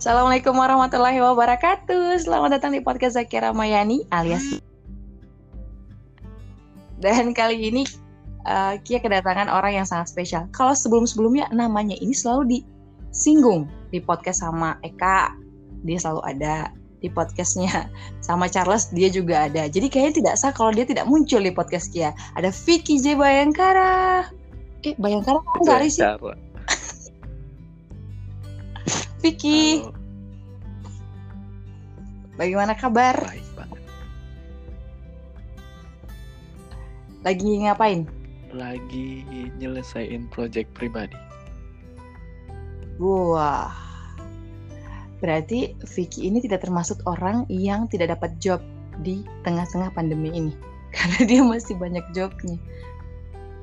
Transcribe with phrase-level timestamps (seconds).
[0.00, 2.24] Assalamualaikum warahmatullahi wabarakatuh.
[2.24, 4.64] Selamat datang di podcast Zakira Mayani alias
[7.04, 7.84] Dan kali ini
[8.48, 10.48] uh, Kia kedatangan orang yang sangat spesial.
[10.56, 15.36] Kalau sebelum-sebelumnya namanya ini selalu disinggung di podcast sama Eka.
[15.84, 16.72] Dia selalu ada
[17.04, 17.68] di podcastnya
[18.24, 19.68] sama Charles dia juga ada.
[19.68, 22.16] Jadi kayaknya tidak sah kalau dia tidak muncul di podcast Kia.
[22.40, 24.32] Ada Vicky J Bayangkara.
[24.80, 26.00] Eh Bayangkara kan enggak sih?
[29.20, 29.84] Vicky.
[29.84, 29.92] Halo.
[32.40, 33.20] Bagaimana kabar?
[33.20, 33.82] Baik banget.
[37.20, 38.00] Lagi ngapain?
[38.56, 39.28] Lagi
[39.60, 41.20] nyelesain project pribadi.
[42.96, 43.68] Wah.
[45.20, 48.64] Berarti Vicky ini tidak termasuk orang yang tidak dapat job
[49.04, 50.56] di tengah-tengah pandemi ini.
[50.96, 52.56] Karena dia masih banyak jobnya.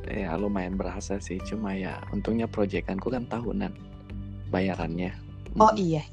[0.05, 3.73] Ya lumayan berasa sih, cuma ya untungnya proyekanku kan tahunan
[4.53, 5.26] bayarannya
[5.57, 6.05] Oh iya.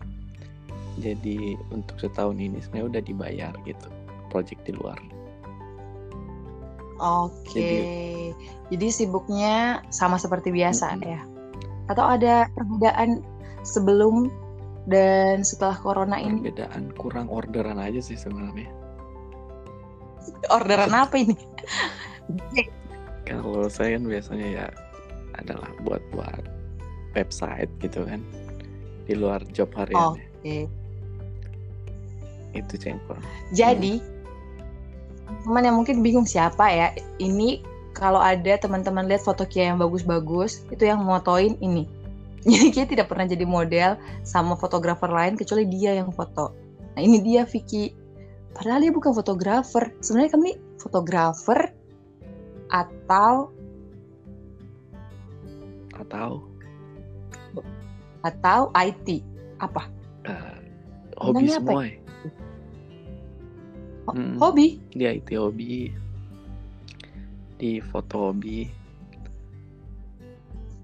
[1.01, 3.89] Jadi untuk setahun ini sebenarnya udah dibayar gitu,
[4.31, 4.97] project di luar.
[7.03, 7.51] Oke.
[7.53, 7.79] Jadi,
[8.73, 11.11] Jadi sibuknya sama seperti biasa mm -hmm.
[11.11, 11.21] ya.
[11.91, 13.21] Atau ada perbedaan
[13.67, 14.31] sebelum
[14.89, 16.41] dan setelah corona ini?
[16.41, 18.71] Perbedaan kurang orderan aja sih sebenarnya.
[20.49, 21.37] Orderan apa ini?
[23.29, 24.67] Kalau saya kan biasanya ya
[25.37, 26.45] adalah buat buat
[27.19, 28.23] website gitu kan
[29.05, 30.17] di luar job harian.
[30.17, 30.21] Oke.
[30.41, 30.63] Okay.
[32.55, 33.19] Itu cengkol.
[33.53, 35.45] Jadi hmm.
[35.49, 36.89] teman yang mungkin bingung siapa ya
[37.19, 37.61] ini
[37.95, 41.87] kalau ada teman-teman lihat foto Kia yang bagus-bagus itu yang motoin ini.
[42.51, 43.97] Jadi Kia tidak pernah jadi model
[44.27, 46.53] sama fotografer lain kecuali dia yang foto.
[46.93, 47.97] Nah ini dia Vicky.
[48.53, 49.91] Padahal dia bukan fotografer.
[50.05, 51.73] Sebenarnya kami fotografer
[52.69, 53.49] atau
[55.95, 56.54] atau
[58.25, 59.21] atau IT
[59.61, 59.87] apa?
[60.25, 60.57] Uh,
[61.21, 61.83] hobi Namanya semua.
[61.85, 61.93] Ya?
[64.09, 64.67] hmm, hobi?
[64.97, 65.93] Di IT hobi,
[67.61, 68.69] di foto hobi.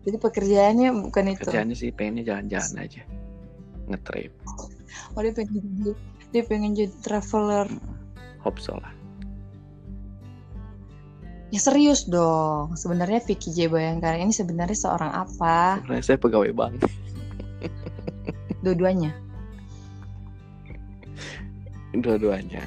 [0.00, 1.45] Jadi pekerjaannya bukan itu.
[1.45, 3.03] Pekerjaannya sih pengennya jalan-jalan aja,
[3.89, 4.33] ngetrip.
[5.17, 5.93] Oh dia pengen jadi
[6.31, 7.67] dia pengen jadi traveler.
[7.69, 7.97] Hmm,
[8.45, 8.93] hope so lah.
[11.50, 12.79] Ya serius dong.
[12.79, 15.83] Sebenarnya Vicky J Bayangkara ini sebenarnya seorang apa?
[15.83, 16.79] Sebenarnya saya pegawai bank.
[18.60, 19.12] Dua-duanya.
[21.97, 22.62] Dua-duanya.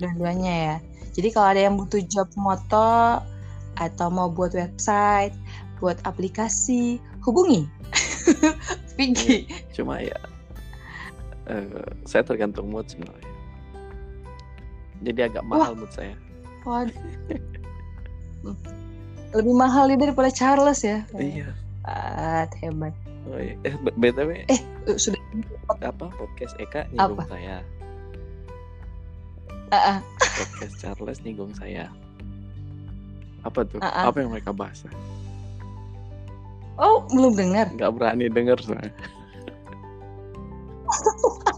[0.00, 0.76] Dua-duanya ya.
[1.12, 3.20] Jadi kalau ada yang butuh job moto
[3.76, 5.34] atau mau buat website,
[5.82, 7.66] buat aplikasi, hubungi.
[8.96, 9.48] Vicky.
[9.48, 10.18] Iya, cuma ya,
[11.50, 13.34] uh, saya tergantung mood sebenarnya.
[15.00, 15.80] Jadi agak mahal Wah.
[15.84, 16.14] mood saya.
[16.62, 16.96] Waduh.
[19.34, 21.02] Lebih mahal daripada Charles ya.
[21.16, 21.50] Iya
[21.90, 22.94] hebat hebat
[23.28, 23.54] oh, iya.
[23.66, 24.60] eh btw eh
[24.96, 25.20] sudah
[25.84, 27.28] apa podcast Eka nyinggung apa?
[27.28, 27.56] saya
[29.70, 29.98] uh -uh.
[30.18, 31.92] podcast Charles nyinggung saya
[33.44, 34.08] apa tuh uh -uh.
[34.08, 34.84] apa yang mereka bahas
[36.80, 38.92] oh belum dengar nggak berani dengar soalnya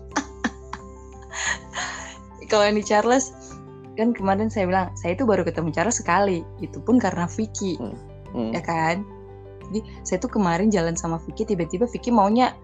[2.52, 3.32] kalau ini Charles
[3.96, 7.96] kan kemarin saya bilang saya itu baru ketemu Charles sekali itu pun karena Vicky hmm.
[8.32, 8.52] Hmm.
[8.52, 9.04] ya kan
[9.70, 12.56] jadi saya tuh kemarin jalan sama Vicky tiba-tiba Vicky maunya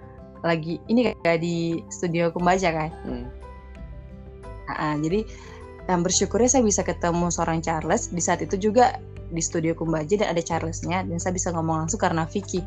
[0.47, 2.91] lagi ini kayak di studio Kumbaja kan?
[3.03, 3.27] Hmm.
[4.69, 5.25] nah, jadi
[5.89, 8.13] dan bersyukurnya saya bisa ketemu seorang Charles.
[8.13, 9.01] Di saat itu juga
[9.33, 12.61] di studio Kumbaja dan ada Charlesnya dan saya bisa ngomong langsung karena Vicky.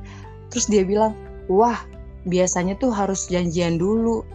[0.50, 1.14] Terus dia bilang
[1.48, 1.86] wah
[2.26, 4.26] biasanya tuh harus janjian dulu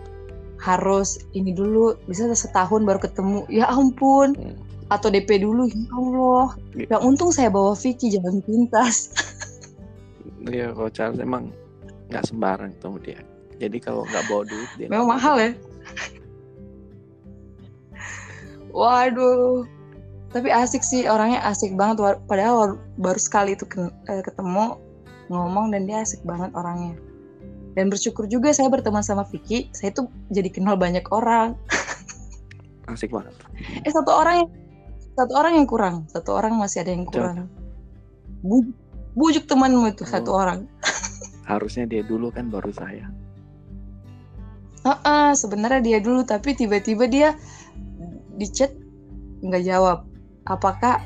[0.56, 3.44] harus ini dulu bisa setahun baru ketemu.
[3.52, 4.32] Ya ampun.
[4.34, 4.56] Hmm.
[4.86, 6.54] atau DP dulu ya Allah.
[6.78, 9.10] Yang untung saya bawa Vicky jangan pintas
[10.46, 11.50] Iya, kalau Charles emang
[12.10, 13.20] nggak sembarang ketemu dia.
[13.56, 14.88] Jadi kalau nggak bawa duit dia.
[14.92, 15.50] Memang mahal ya.
[18.76, 19.64] Waduh.
[20.30, 22.02] Tapi asik sih orangnya asik banget.
[22.28, 23.64] Padahal baru sekali itu
[24.12, 24.76] eh, ketemu
[25.32, 26.94] ngomong dan dia asik banget orangnya.
[27.76, 29.72] Dan bersyukur juga saya berteman sama Vicky.
[29.72, 31.56] Saya tuh jadi kenal banyak orang.
[32.92, 33.32] asik banget.
[33.82, 34.50] Eh satu orang yang
[35.16, 37.48] satu orang yang kurang, satu orang masih ada yang kurang.
[38.44, 38.68] Bu
[39.16, 40.10] bujuk temanmu itu oh.
[40.12, 40.68] satu orang.
[41.50, 43.08] Harusnya dia dulu kan baru saya.
[44.86, 47.34] Uh -uh, sebenarnya dia dulu tapi tiba-tiba dia
[48.36, 48.70] di chat
[49.42, 50.06] nggak jawab.
[50.46, 51.02] Apakah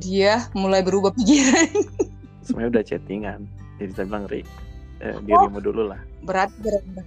[0.00, 1.68] dia mulai berubah pikiran?
[2.48, 3.40] Sebenarnya udah chattingan.
[3.76, 4.40] Jadi saya bilang Ri
[5.04, 6.00] eh, dirimu oh, dulu lah.
[6.24, 7.04] Berarti gara-gara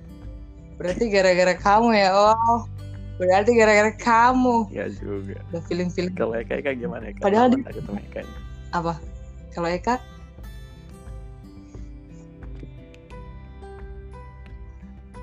[0.78, 2.10] berarti gara-gara kamu ya?
[2.14, 2.62] Oh
[3.18, 4.70] berarti gara-gara kamu.
[4.70, 5.42] Ya juga.
[5.50, 7.10] Udah feeling feeling kalau Eka Eka gimana?
[7.10, 7.26] Eka?
[7.26, 7.66] Padahal di...
[7.66, 8.22] ketemu Eka?
[8.74, 9.02] Apa
[9.52, 10.00] kalau Eka?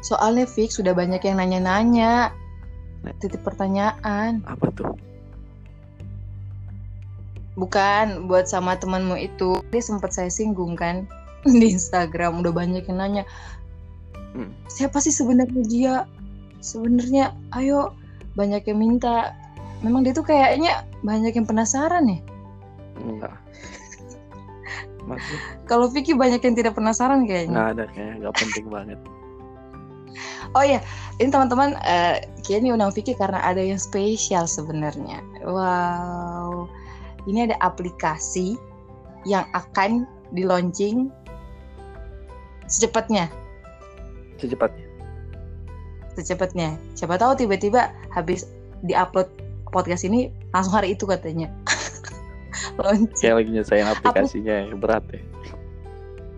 [0.08, 2.32] Soalnya fix sudah banyak yang nanya-nanya.
[3.20, 4.40] Titip pertanyaan.
[4.48, 4.96] Apa tuh?
[7.58, 9.60] Bukan buat sama temanmu itu.
[9.69, 11.04] Dia sempat saya singgung kan
[11.60, 13.25] di Instagram udah banyak yang nanya.
[14.32, 14.54] Hmm.
[14.70, 15.94] Siapa sih sebenarnya dia?
[16.64, 17.92] Sebenarnya ayo
[18.32, 19.34] banyak yang minta.
[19.84, 22.19] Memang dia tuh kayaknya banyak yang penasaran ya?
[22.98, 23.36] Enggak.
[25.70, 27.55] Kalau Vicky banyak yang tidak penasaran kayaknya.
[27.55, 28.99] Nggak ada kayaknya, nggak penting banget.
[30.56, 30.81] Oh iya,
[31.20, 35.20] ini teman-teman, uh, kayaknya undang Vicky karena ada yang spesial sebenarnya.
[35.44, 36.66] Wow,
[37.28, 38.56] ini ada aplikasi
[39.28, 41.12] yang akan di launching
[42.69, 43.28] secepatnya.
[44.40, 44.87] Secepatnya.
[46.16, 46.69] Secepatnya.
[46.96, 48.49] Siapa tahu tiba-tiba habis
[48.82, 49.28] diupload
[49.69, 51.52] podcast ini langsung hari itu katanya.
[52.81, 53.19] launching.
[53.19, 54.76] Kayak lagi nyesain aplikasinya Apa?
[54.78, 55.20] berat ya.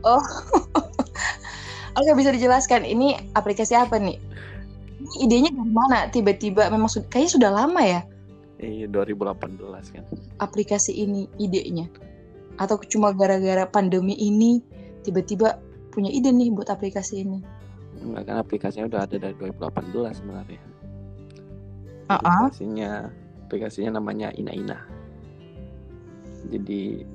[0.06, 0.24] Oh.
[1.98, 4.16] Oke, bisa dijelaskan ini aplikasi apa nih?
[5.18, 6.06] idenya dari mana?
[6.12, 8.00] Tiba-tiba memang sudah kayaknya sudah lama ya?
[8.60, 10.04] Iya, 2018 kan.
[10.38, 11.88] Aplikasi ini idenya.
[12.60, 14.60] Atau cuma gara-gara pandemi ini
[15.00, 15.56] tiba-tiba
[15.90, 17.40] punya ide nih buat aplikasi ini?
[18.00, 20.60] Enggak kan aplikasinya udah ada dari 2018 sebenarnya.
[22.06, 22.20] Uh -uh.
[22.20, 22.92] Aplikasinya
[23.48, 24.78] aplikasinya namanya Ina Ina
[26.50, 27.06] jadi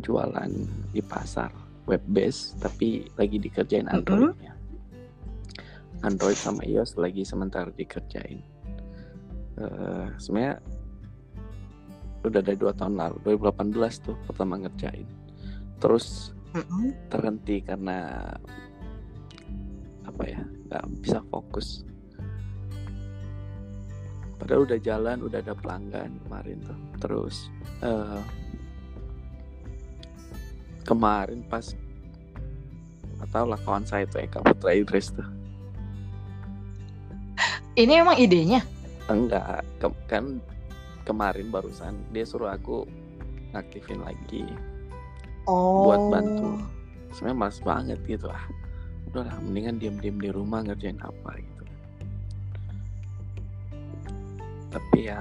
[0.00, 0.50] jualan
[0.94, 1.50] di pasar
[1.84, 4.54] web base tapi lagi dikerjain Androidnya.
[6.02, 8.42] Android sama iOS lagi sementara dikerjain.
[9.54, 10.58] Uh, sebenarnya
[12.26, 15.06] udah dari dua tahun lalu 2018 tuh pertama ngerjain.
[15.78, 16.34] Terus
[17.12, 18.28] terhenti karena
[20.04, 21.86] apa ya nggak bisa fokus.
[24.42, 26.78] Padahal udah jalan udah ada pelanggan kemarin tuh.
[26.98, 27.46] Terus
[27.86, 28.18] uh,
[30.82, 31.74] kemarin pas
[33.18, 35.26] nggak tahu lah kawan saya tuh Eka Putra Idris tuh.
[37.72, 38.60] Ini emang idenya?
[39.08, 40.42] Enggak ke kan
[41.08, 42.84] kemarin barusan dia suruh aku
[43.54, 44.44] ngaktifin lagi.
[45.42, 45.90] Oh.
[45.90, 46.62] buat bantu.
[47.10, 48.46] Sebenarnya mas banget gitu ah
[49.10, 51.64] udahlah mendingan diam-diam di rumah ngerjain apa gitu.
[54.72, 55.20] Tapi ya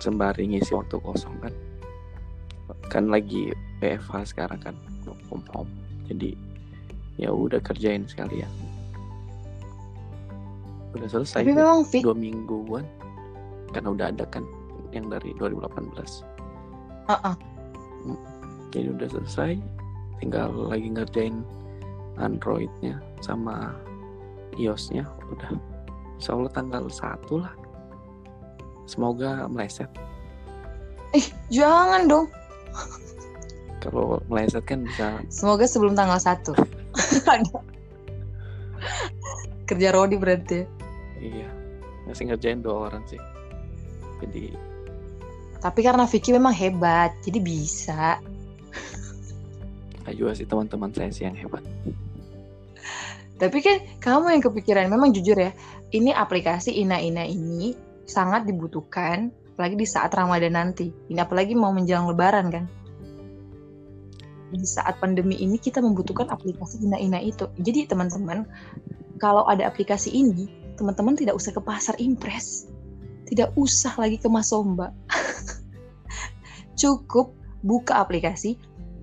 [0.00, 1.54] sembari ngisi waktu kosong kan
[2.88, 4.74] kan lagi PFH sekarang kan
[5.28, 5.70] from home.
[6.10, 6.34] Jadi
[7.16, 8.50] ya udah kerjain sekalian.
[10.96, 12.02] Udah selesai tapi memang fit.
[12.02, 12.84] dua mingguan.
[13.70, 14.42] Karena udah ada kan
[14.90, 16.26] yang dari 2018
[17.10, 17.36] uh -uh.
[18.70, 19.52] jadi udah selesai
[20.22, 21.42] tinggal lagi ngerjain
[22.20, 23.72] Androidnya sama
[24.60, 25.56] iOSnya udah.
[26.20, 27.54] Insya Allah tanggal satu lah.
[28.84, 29.88] Semoga meleset.
[31.16, 32.26] Eh jangan dong
[33.84, 35.24] kalau meleset kan bisa.
[35.32, 36.44] Semoga sebelum tanggal 1
[39.68, 40.66] Kerja Rodi berarti.
[41.20, 41.48] Iya.
[42.08, 43.20] Masih ngerjain dua orang sih.
[44.18, 44.50] Jadi.
[45.60, 48.18] Tapi karena Vicky memang hebat, jadi bisa.
[50.08, 51.62] Ayo sih teman-teman saya sih yang hebat.
[53.40, 55.52] Tapi kan kamu yang kepikiran, memang jujur ya,
[55.96, 57.72] ini aplikasi Ina Ina ini
[58.04, 60.88] sangat dibutuhkan apalagi di saat Ramadan nanti.
[60.88, 62.64] Ini apalagi mau menjelang Lebaran kan.
[64.56, 67.44] Di saat pandemi ini kita membutuhkan aplikasi Ina-Ina itu.
[67.60, 68.48] Jadi teman-teman,
[69.20, 70.48] kalau ada aplikasi ini,
[70.80, 72.72] teman-teman tidak usah ke pasar impres.
[73.28, 74.96] Tidak usah lagi ke Masomba.
[76.80, 78.56] Cukup buka aplikasi,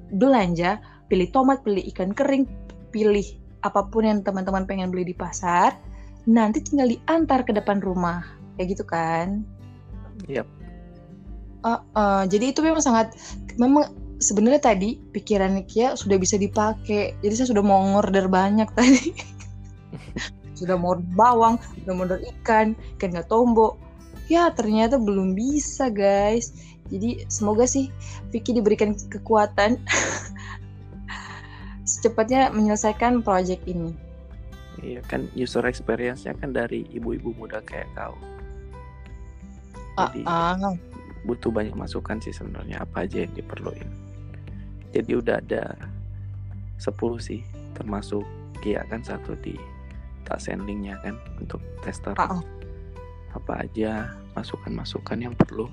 [0.09, 2.49] belanja, pilih tomat, pilih ikan kering,
[2.89, 3.29] pilih
[3.61, 5.77] apa pun yang teman-teman pengen beli di pasar,
[6.25, 8.25] nanti tinggal diantar ke depan rumah.
[8.57, 9.45] Kayak gitu kan?
[10.25, 10.47] Yep.
[11.61, 13.13] Uh, uh, jadi itu memang sangat
[13.61, 17.13] memang sebenarnya tadi pikiran Kia sudah bisa dipakai.
[17.21, 19.13] Jadi saya sudah mau ngorder banyak tadi.
[20.59, 23.77] sudah mau bawang, sudah mau order ikan, ikan nggak tombo.
[24.27, 26.51] Ya ternyata belum bisa guys.
[26.87, 27.91] Jadi semoga sih
[28.31, 29.75] Vicky diberikan kekuatan
[31.89, 33.91] secepatnya menyelesaikan project ini.
[34.77, 38.13] Iya kan user experience-nya kan dari ibu-ibu muda kayak kau
[39.97, 40.77] jadi uh,
[41.25, 43.89] butuh banyak masukan sih sebenarnya apa aja yang diperluin.
[44.93, 45.75] Jadi udah ada
[46.77, 47.41] 10 sih
[47.73, 48.23] termasuk
[48.61, 49.53] Kia kan satu di
[50.25, 52.13] tak sendingnya kan untuk tester.
[52.15, 52.41] Uh,
[53.33, 55.67] apa aja masukan-masukan yang perlu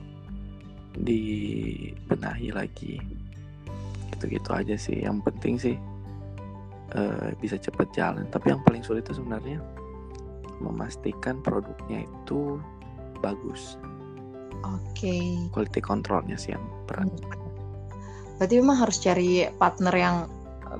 [0.97, 3.01] dibenahi lagi.
[4.15, 5.77] Gitu-gitu aja sih yang penting sih
[6.97, 8.25] uh, bisa cepet jalan.
[8.33, 9.61] Tapi yang paling sulit itu sebenarnya
[10.63, 12.63] memastikan produknya itu
[13.19, 13.81] bagus
[14.65, 14.81] Oke.
[14.97, 15.25] Okay.
[15.53, 17.09] Quality controlnya sih yang berat.
[18.41, 20.17] Berarti memang harus cari partner yang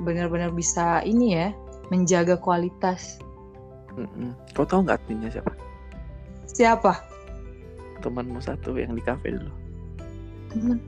[0.03, 1.49] benar-benar bisa ini ya,
[1.93, 3.21] menjaga kualitas.
[3.95, 4.35] Mm-mm.
[4.57, 5.53] Kau tahu nggak adminnya siapa?
[6.51, 6.93] Siapa?
[8.03, 9.53] Temanmu satu yang di kafe dulu.
[10.51, 10.79] Temen.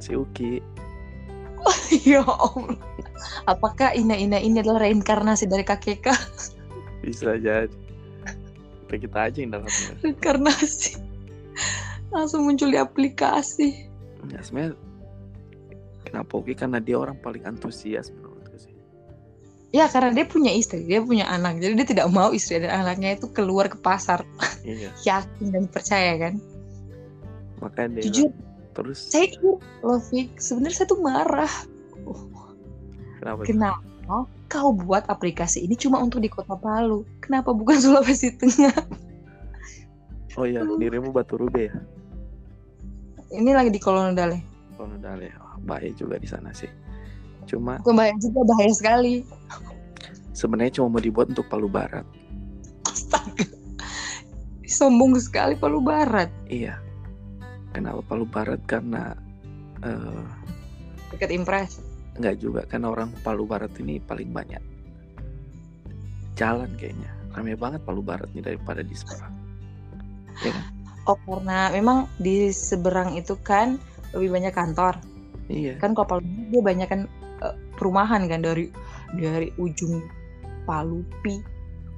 [0.00, 0.58] Si Uki.
[2.08, 2.74] ya Allah.
[3.44, 6.06] Apakah Ina-Ina ini adalah reinkarnasi dari KKK?
[7.04, 7.89] Bisa jadi.
[8.90, 9.94] Kita kita aja yang dalamnya.
[10.02, 10.98] Reinkarnasi.
[12.10, 13.86] Langsung muncul di aplikasi.
[14.34, 14.74] Ya sebenarnya
[16.02, 18.74] kenapa Uki karena dia orang paling antusias menurutku sih.
[19.70, 21.62] Ya karena dia punya istri, dia punya anak.
[21.62, 24.26] Jadi dia tidak mau istri dan anaknya itu keluar ke pasar.
[24.66, 24.90] Iya.
[25.06, 26.34] Yakin dan percaya kan.
[27.62, 28.30] Makanya dia Jujur,
[28.74, 31.54] terus saya loh Fik, sebenarnya saya tuh marah.
[33.46, 33.46] kenapa?
[33.46, 37.06] Kenapa kau buat aplikasi ini cuma untuk di Kota Palu?
[37.22, 38.74] Kenapa bukan Sulawesi Tengah?
[40.34, 41.74] Oh iya, dirimu Batu Rube ya?
[43.30, 43.78] Ini lagi di
[44.98, 46.70] udah ya, wah, bahaya juga di sana sih.
[47.46, 49.14] Cuma Bukan bahaya juga, bahaya sekali.
[50.34, 52.02] sebenarnya cuma mau dibuat untuk Palu Barat.
[52.88, 53.44] Astaga.
[54.66, 56.30] Sombong sekali Palu Barat.
[56.48, 56.78] Iya.
[57.76, 58.58] Kenapa Palu Barat?
[58.66, 59.14] Karena
[59.84, 60.24] eh
[61.12, 61.82] Dekat Impres.
[62.18, 64.62] Nggak juga karena orang Palu Barat ini paling banyak
[66.34, 67.10] jalan kayaknya.
[67.30, 69.34] Rame banget Palu Barat nih daripada di Semarang.
[70.42, 70.64] Ya kan?
[71.06, 73.78] Oh karena memang di seberang itu kan
[74.16, 74.98] lebih banyak kantor.
[75.46, 75.78] Iya.
[75.78, 77.00] Kan kalau Palu dia banyak kan
[77.44, 78.72] eh, perumahan kan dari
[79.14, 80.02] dari ujung
[80.66, 81.42] Palupi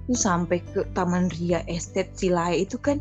[0.09, 2.99] itu sampai ke Taman Ria Estate Silai itu kan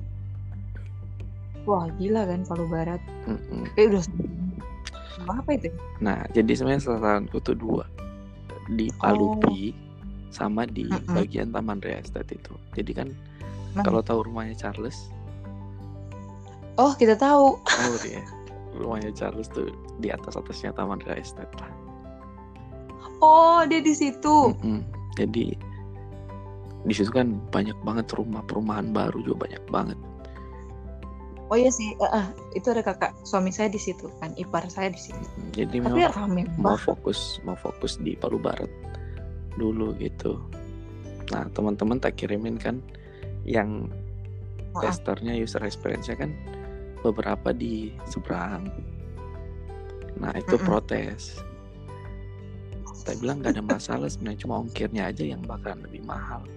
[1.66, 3.02] wah gila kan Palu Barat.
[3.28, 3.68] Mm-mm.
[3.76, 4.04] Eh udah
[5.28, 5.68] apa itu?
[6.00, 7.86] Nah, jadi sebenarnya sasaranku tuh dua
[8.72, 9.76] di Palupi
[10.32, 10.96] sama di Oh.
[10.96, 11.16] Mm-mm.
[11.20, 12.54] bagian Taman Ria Estate itu.
[12.74, 13.08] Jadi kan
[13.72, 13.84] Nah.
[13.84, 15.08] kalau tahu rumahnya Charles,
[16.76, 17.60] Oh kita tahu.
[17.64, 18.24] tahu dia
[18.74, 19.68] rumahnya Charles tuh
[20.00, 21.72] di atas atasnya Taman Ria Estate lah.
[23.22, 24.56] Oh dia di situ.
[24.56, 24.82] Mm-mm.
[25.20, 25.52] Jadi
[26.82, 30.00] di situ kan banyak banget rumah perumahan baru juga banyak banget.
[31.52, 34.96] Oh iya sih, eh, itu ada kakak suami saya di situ kan, ipar saya di
[34.96, 35.20] situ.
[35.20, 38.72] Mm, Jadi Tapi memang rame mau fokus mau fokus di Palu Barat
[39.60, 40.40] dulu gitu.
[41.36, 42.80] Nah teman-teman tak kirimin kan
[43.44, 43.92] yang
[44.72, 44.96] Maaf.
[44.96, 46.32] testernya user experience-nya kan
[47.04, 48.72] beberapa di seberang.
[50.24, 50.68] Nah itu Mm-mm.
[50.72, 51.44] protes.
[52.96, 56.48] Saya bilang nggak ada masalah sebenarnya cuma ongkirnya aja yang bakalan lebih mahal.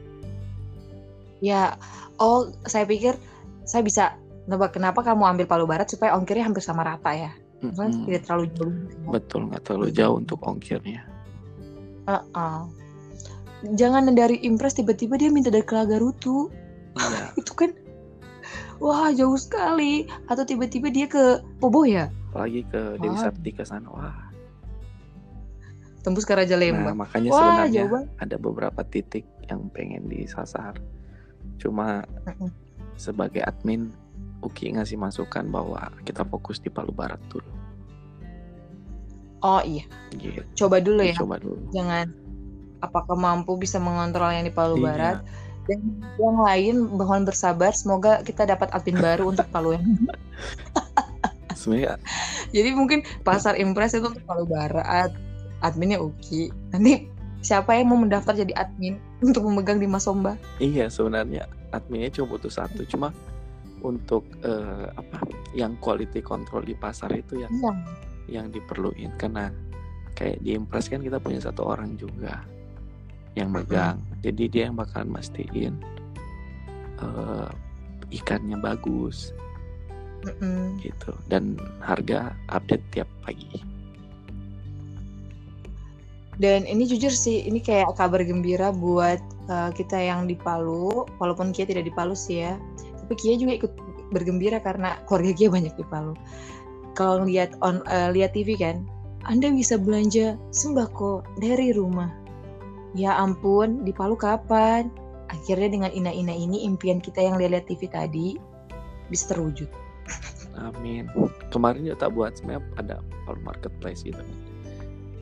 [1.42, 1.74] Ya,
[2.22, 3.18] oh saya pikir
[3.66, 4.04] saya bisa
[4.68, 7.32] kenapa kamu ambil Palu Barat supaya ongkirnya hampir sama rata ya.
[7.64, 8.06] Maksudnya Mm-mm.
[8.06, 8.74] tidak terlalu jauh.
[9.08, 11.00] Betul nggak terlalu jauh untuk ongkirnya.
[12.04, 12.58] Heeh.
[13.64, 16.52] Jangan dari Impres tiba-tiba dia minta dari Kelagarutu.
[16.92, 17.32] Iya.
[17.40, 17.72] Itu kan
[18.76, 20.04] wah jauh sekali.
[20.28, 23.16] Atau tiba-tiba dia ke Pobo ya, Apalagi ke Dewi.
[23.16, 23.88] Sartika sana.
[23.88, 24.16] Wah.
[26.04, 27.00] tembus ke Raja Nah Lembang.
[27.00, 30.76] makanya Wah, sebenarnya jauh ada beberapa titik yang pengen disasar.
[31.56, 32.52] Cuma Mm-mm.
[33.00, 33.88] sebagai admin
[34.44, 37.48] Uki ngasih masukan bahwa kita fokus di Palu Barat dulu.
[39.44, 39.84] Oh iya,
[40.16, 40.40] Gitu.
[40.56, 41.12] coba dulu ya.
[41.16, 41.60] Coba dulu.
[41.72, 42.08] Jangan
[42.80, 44.84] apakah mampu bisa mengontrol yang di Palu Iya.
[44.88, 45.16] Barat
[45.64, 45.80] dan
[46.20, 49.84] yang lain mohon bersabar semoga kita dapat admin baru untuk Palu yang
[51.56, 51.96] Sebenarnya
[52.52, 55.08] jadi mungkin pasar impres itu untuk Palu Barat
[55.64, 57.08] adminnya Uki nanti
[57.40, 62.52] siapa yang mau mendaftar jadi admin untuk memegang di Masomba iya sebenarnya adminnya cuma butuh
[62.52, 62.84] satu.
[62.84, 63.10] Cuma
[63.84, 65.20] untuk eh, apa
[65.52, 67.72] yang quality control di pasar itu yang iya.
[68.40, 69.12] yang diperluin.
[69.20, 69.52] Karena
[70.16, 72.42] kayak di Impress kan kita punya satu orang juga
[73.36, 74.00] yang megang.
[74.24, 75.76] Jadi dia yang bakalan mastiin
[76.98, 77.48] eh,
[78.10, 79.36] ikannya bagus.
[80.24, 80.80] Mm-mm.
[80.80, 81.12] gitu.
[81.28, 83.60] Dan harga update tiap pagi.
[86.40, 91.06] Dan ini jujur sih ini kayak kabar gembira buat uh, kita yang di Palu.
[91.22, 92.58] Walaupun Kia tidak di Palu sih ya
[93.04, 93.72] tapi Kia juga ikut
[94.16, 96.16] bergembira karena keluarga Kia banyak di Palu.
[96.96, 98.88] Kalau lihat on uh, lihat TV kan
[99.28, 102.08] Anda bisa belanja sembako dari rumah.
[102.96, 104.88] Ya ampun di Palu kapan?
[105.28, 108.40] Akhirnya dengan Ina-Ina ini impian kita yang lihat TV tadi
[109.12, 109.68] bisa terwujud.
[110.56, 111.12] Amin.
[111.52, 112.96] Kemarin juga tak buat sebenarnya ada
[113.28, 114.24] Palu marketplace gitu.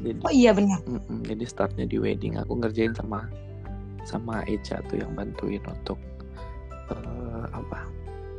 [0.03, 0.79] Jadi oh iya benar.
[0.87, 2.39] Mm-mm, jadi startnya di wedding.
[2.39, 3.27] Aku ngerjain sama
[4.03, 5.99] sama Eca tuh yang bantuin untuk
[6.97, 7.89] eh, apa?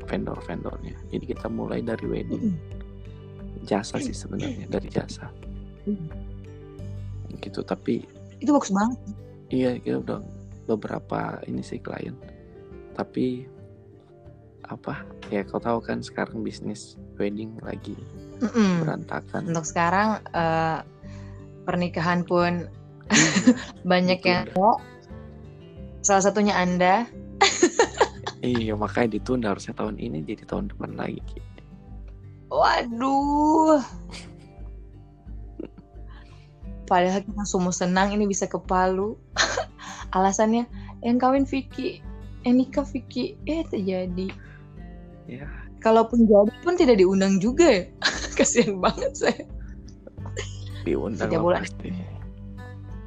[0.08, 0.96] Vendor-vendornya.
[1.10, 2.54] Jadi kita mulai dari wedding.
[3.64, 5.32] Jasa sih sebenarnya dari jasa.
[7.40, 8.04] Gitu tapi
[8.44, 9.00] itu bagus banget.
[9.54, 10.20] Iya kita udah
[10.68, 12.16] beberapa ini sih klien.
[12.94, 13.48] Tapi
[14.68, 15.04] apa?
[15.32, 17.96] Ya kau tahu kan sekarang bisnis wedding lagi
[18.44, 18.84] Mm-mm.
[18.84, 19.48] berantakan.
[19.48, 20.80] Untuk sekarang eh,
[21.64, 22.68] pernikahan pun
[23.92, 24.48] banyak yang
[26.04, 27.08] salah satunya anda
[28.44, 31.24] iya makanya ditunda harusnya tahun ini jadi tahun depan lagi
[32.54, 33.82] waduh.
[36.86, 39.18] Padahal kita semua senang ini bisa ke Palu
[40.16, 40.70] alasannya
[41.02, 42.06] yang kawin Vicky
[42.46, 44.30] yang nikah Vicky eh terjadi.
[45.26, 45.50] Ya.
[45.82, 47.84] Kalaupun jadi pun tidak diundang juga ya.
[48.38, 49.44] Kasihan banget saya.
[50.86, 51.60] Diundang tidak boleh.
[51.64, 51.90] pasti.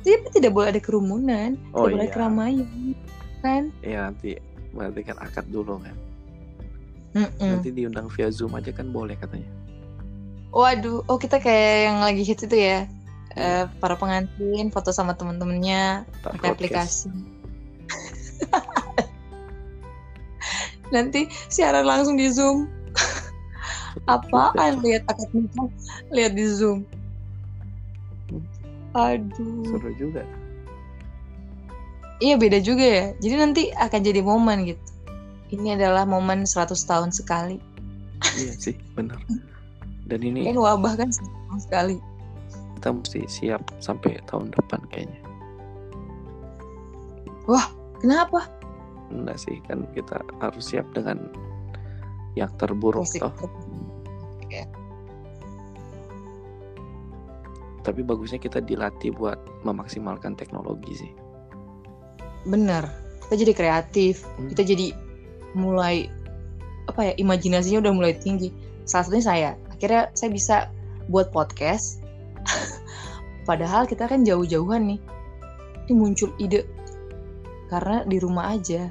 [0.06, 2.14] Tapi tidak boleh ada kerumunan oh, tidak boleh iya.
[2.14, 2.94] keramaian
[3.42, 3.62] kan?
[3.82, 4.38] Iya nanti
[4.76, 5.96] berarti kan akad dulu kan?
[7.16, 7.48] Mm-mm.
[7.48, 9.48] nanti diundang via zoom aja kan boleh katanya.
[10.52, 12.84] Waduh oh kita kayak yang lagi hits itu ya?
[13.36, 17.08] Uh, para pengantin foto sama teman-temannya pakai aplikasi.
[20.94, 22.68] Nanti siaran langsung di zoom.
[24.12, 25.68] Apaan lihat akad nikah
[26.12, 26.84] lihat di zoom.
[28.96, 29.68] Aduh.
[29.68, 30.24] Seru juga
[32.20, 33.06] iya beda juga ya.
[33.20, 34.84] Jadi nanti akan jadi momen gitu.
[35.54, 37.60] Ini adalah momen 100 tahun sekali.
[38.36, 39.20] Iya sih benar.
[40.06, 41.10] Dan ini kan wabah kan
[41.60, 41.98] sekali.
[42.78, 45.20] Kita mesti siap sampai tahun depan kayaknya.
[47.46, 47.66] Wah
[48.02, 48.50] kenapa?
[49.12, 51.30] Enggak sih kan kita harus siap dengan
[52.34, 53.22] yang terburuk Musik.
[53.22, 53.32] toh.
[54.52, 54.66] ya.
[57.86, 61.12] tapi bagusnya kita dilatih buat memaksimalkan teknologi sih
[62.46, 62.88] bener.
[63.26, 64.22] Kita jadi kreatif.
[64.38, 64.48] Hmm.
[64.54, 64.94] kita jadi
[65.56, 66.06] mulai
[66.86, 68.54] apa ya imajinasinya udah mulai tinggi.
[68.86, 69.50] Salah satunya saya.
[69.74, 70.56] Akhirnya saya bisa
[71.10, 72.00] buat podcast.
[73.48, 75.00] Padahal kita kan jauh-jauhan nih.
[75.86, 76.66] Ini muncul ide.
[77.66, 78.90] Karena di rumah aja.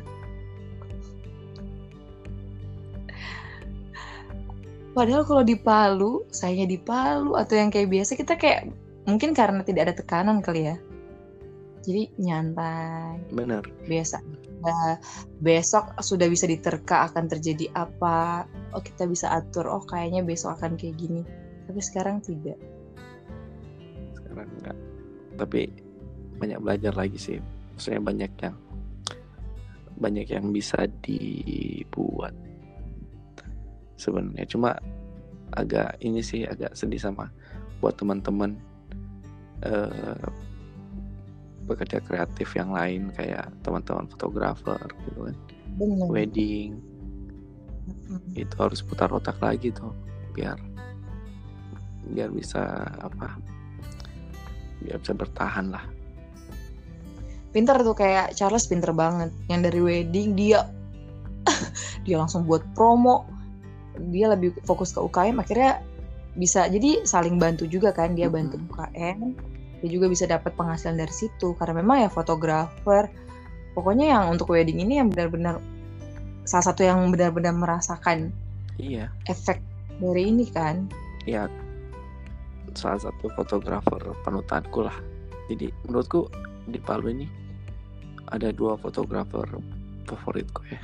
[4.95, 8.71] Padahal kalau di Palu, saya di Palu atau yang kayak biasa kita kayak
[9.03, 10.79] mungkin karena tidak ada tekanan kali ya.
[11.85, 13.21] Jadi nyantai.
[13.29, 13.63] Benar.
[13.85, 14.17] Biasa.
[14.65, 14.97] Nah,
[15.37, 18.49] besok sudah bisa diterka akan terjadi apa.
[18.73, 19.69] Oh kita bisa atur.
[19.69, 21.21] Oh kayaknya besok akan kayak gini.
[21.69, 22.57] Tapi sekarang tidak.
[24.17, 24.77] Sekarang enggak.
[25.37, 25.69] Tapi
[26.41, 27.37] banyak belajar lagi sih.
[27.77, 28.55] Maksudnya banyak yang
[29.95, 32.35] banyak yang bisa dibuat
[33.95, 34.75] sebenarnya cuma
[35.55, 37.31] agak ini sih agak sedih sama
[37.79, 38.59] buat teman-teman
[39.63, 40.27] uh,
[41.65, 45.35] bekerja kreatif yang lain kayak teman-teman fotografer gitu kan.
[45.75, 46.07] Bener.
[46.07, 46.79] wedding.
[47.85, 48.33] Mm-hmm.
[48.33, 49.93] itu harus putar otak lagi tuh
[50.33, 50.57] biar
[52.09, 53.37] biar bisa apa
[54.81, 55.85] biar bisa bertahan lah.
[57.53, 59.29] Pinter tuh kayak Charles pinter banget.
[59.47, 60.65] Yang dari wedding dia
[62.05, 63.29] dia langsung buat promo.
[64.11, 65.79] Dia lebih fokus ke UKM akhirnya
[66.35, 71.13] bisa jadi saling bantu juga kan dia bantu UKM dia juga bisa dapat penghasilan dari
[71.13, 73.11] situ karena memang ya fotografer
[73.75, 75.59] pokoknya yang untuk wedding ini yang benar-benar
[76.45, 78.31] salah satu yang benar-benar merasakan
[78.79, 79.11] iya.
[79.27, 79.59] efek
[79.99, 80.87] dari ini kan?
[81.25, 81.49] Iya.
[82.75, 84.95] Salah satu fotografer panutanku lah.
[85.49, 86.29] Jadi menurutku
[86.69, 87.27] di Palu ini
[88.33, 89.45] ada dua fotografer
[90.05, 90.81] favoritku ya.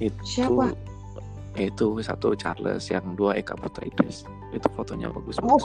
[0.00, 0.72] Itu siapa?
[1.56, 5.46] Itu satu Charles yang dua Eka Putra Idris itu fotonya bagus oh.
[5.46, 5.64] bagus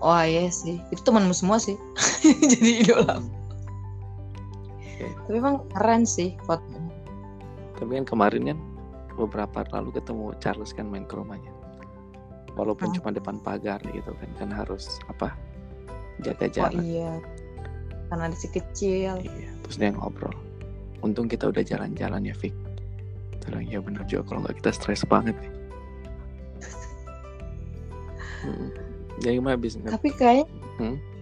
[0.00, 0.80] oh iya sih.
[0.90, 1.78] Itu temanmu semua sih.
[2.52, 3.20] Jadi idola.
[4.94, 5.10] Okay.
[5.26, 6.94] tapi emang keren sih fotonya.
[7.82, 8.58] Tapi kan kemarin kan
[9.18, 11.50] beberapa lalu ketemu Charles kan main ke rumahnya.
[12.54, 12.94] Walaupun oh.
[12.94, 15.34] cuma depan pagar gitu kan kan harus apa
[16.22, 16.78] jaga jarak.
[16.78, 17.18] oh, iya.
[18.06, 19.18] Karena ada si kecil.
[19.18, 20.36] Iya terus dia ngobrol.
[21.00, 22.54] Untung kita udah jalan-jalan ya Vic.
[23.44, 25.52] Bilang ya benar juga kalau nggak kita stres banget nih.
[28.44, 28.68] Hmm.
[29.22, 30.48] Jadi gimana bisnis tapi kayak
[30.82, 31.14] hmm?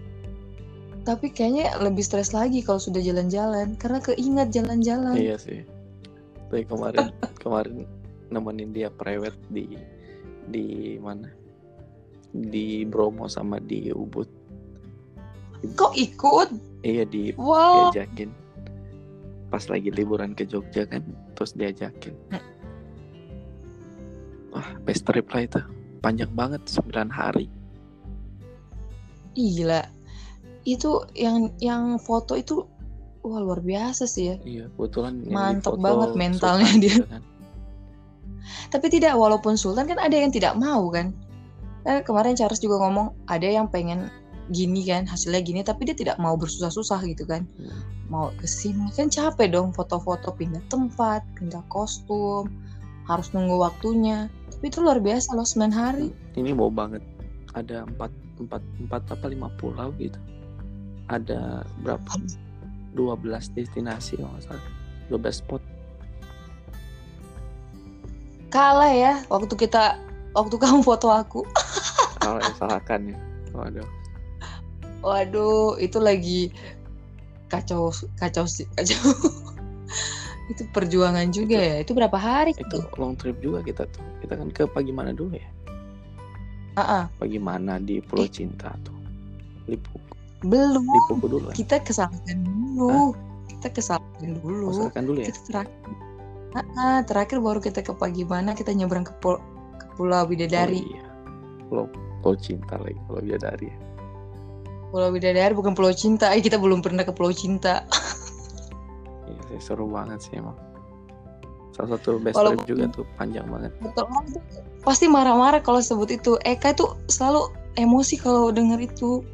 [1.02, 3.74] tapi kayaknya lebih stres lagi kalau sudah jalan-jalan.
[3.74, 5.18] Karena keingat jalan-jalan.
[5.18, 5.60] Iya sih.
[6.50, 7.10] Tapi kemarin
[7.42, 7.86] kemarin
[8.30, 9.76] nemenin dia private di
[10.48, 11.28] di mana?
[12.32, 14.28] Di Bromo sama di Ubud.
[15.62, 16.48] Kok ikut?
[16.82, 17.90] Iya di wow.
[17.90, 18.30] diajakin.
[19.50, 21.02] Pas lagi liburan ke Jogja kan
[21.36, 22.14] terus diajakin.
[22.32, 22.44] Hmm.
[24.52, 25.60] wah best trip lah itu.
[26.02, 27.46] Panjang banget 9 hari
[29.34, 29.82] gila.
[30.62, 32.66] Itu yang yang foto itu
[33.22, 34.36] wah luar biasa sih ya.
[34.42, 36.96] Iya kebetulan mantap banget mentalnya Sultan dia.
[37.06, 37.22] kan.
[38.74, 41.14] tapi tidak walaupun Sultan kan ada yang tidak mau kan.
[41.82, 44.06] Eh, kemarin Charles juga ngomong ada yang pengen
[44.50, 47.46] gini kan hasilnya gini tapi dia tidak mau bersusah-susah gitu kan.
[47.58, 47.82] Hmm.
[48.12, 52.50] mau ke sini kan capek dong foto-foto pindah tempat pindah kostum
[53.08, 54.28] harus nunggu waktunya.
[54.52, 56.12] Tapi itu luar biasa loh 9 hari.
[56.38, 57.02] Ini mau banget
[57.52, 60.16] ada empat empat empat apa lima pulau gitu.
[61.12, 62.12] Ada berapa?
[62.92, 64.66] 12 destinasi kalau nggak salah.
[65.08, 65.62] 12 spot.
[68.52, 69.96] Kalah ya waktu kita
[70.36, 71.40] waktu kamu foto aku.
[72.22, 73.18] Kalau yang salahkan ya.
[73.56, 73.88] Waduh.
[75.00, 76.52] Waduh itu lagi
[77.48, 79.00] kacau kacau sih kacau.
[80.52, 81.76] Itu perjuangan juga ya.
[81.80, 84.04] Itu berapa hari itu long trip juga kita tuh.
[84.20, 85.48] Kita kan ke pagi mana dulu ya
[86.76, 87.04] uh-uh.
[87.18, 88.96] pagi mana di Pulau Cinta tuh
[89.68, 89.96] Lipu
[90.42, 91.54] belum Lipuku dulu kan?
[91.54, 93.10] kita kesalahan dulu Hah?
[93.46, 95.78] kita kesalahan dulu kesalahan dulu ya kita terakhir
[96.56, 99.38] uh, terakhir baru kita ke pagi mana kita nyebrang ke, pul
[99.78, 101.04] ke Pulau Bidadari oh, iya.
[101.70, 101.84] Pulau
[102.20, 103.76] Pulau Cinta lagi Pulau Bidadari ya
[104.92, 107.86] Pulau Bidadari bukan Pulau Cinta eh kita belum pernah ke Pulau Cinta
[109.52, 110.56] Iya seru banget sih emang.
[111.72, 113.72] Salah satu best Walaupun, juga tuh panjang banget.
[113.80, 114.04] Betul
[114.84, 116.36] Pasti marah-marah kalau sebut itu.
[116.44, 117.48] Eka itu selalu
[117.80, 119.24] emosi kalau denger itu.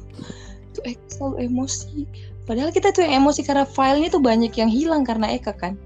[0.72, 2.08] itu Eka selalu emosi.
[2.48, 5.76] Padahal kita tuh yang emosi karena filenya tuh banyak yang hilang karena Eka kan.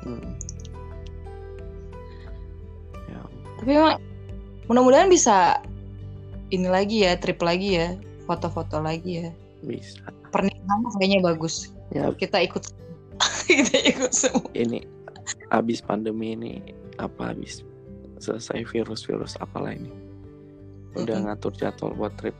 [0.00, 0.32] Hmm.
[3.06, 3.20] Ya.
[3.60, 4.00] Tapi emang
[4.64, 5.60] mudah-mudahan bisa
[6.50, 9.30] ini lagi ya, trip lagi ya, foto-foto lagi ya.
[9.60, 10.08] Bisa.
[10.32, 11.68] Pernikahan kayaknya bagus.
[11.92, 12.08] Ya.
[12.16, 12.64] Kita ikut
[13.50, 14.99] kita ikut semua ini
[15.50, 16.62] habis pandemi ini
[16.96, 17.66] apa habis
[18.22, 19.90] selesai virus-virus apalah ini?
[20.94, 21.26] Udah mm -hmm.
[21.30, 22.34] ngatur jadwal buat trip.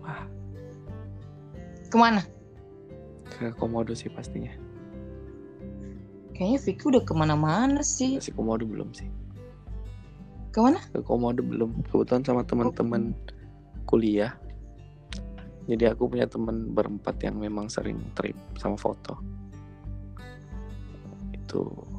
[0.00, 0.24] Wah.
[1.88, 2.22] Ke mana?
[3.28, 4.52] Ke komodo sih pastinya.
[6.36, 8.16] Kayaknya Vicky udah ke mana-mana sih.
[8.16, 9.08] Si komodo belum sih?
[10.56, 10.80] Ke mana?
[10.88, 11.84] Ke komodo belum.
[11.92, 13.12] Kebetulan sama teman-teman
[13.84, 14.32] kuliah.
[15.68, 19.20] Jadi aku punya teman berempat yang memang sering trip sama foto.
[21.36, 21.89] Itu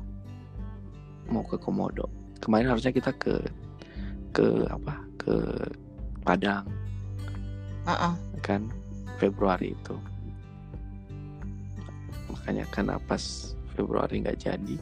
[1.31, 2.07] mau ke Komodo.
[2.43, 3.39] Kemarin harusnya kita ke
[4.35, 5.01] ke apa?
[5.17, 5.35] Ke
[6.21, 6.67] Padang.
[7.81, 8.13] Uh -uh.
[8.45, 8.69] kan
[9.17, 9.95] Februari itu.
[12.29, 14.77] Makanya kan pas Februari nggak jadi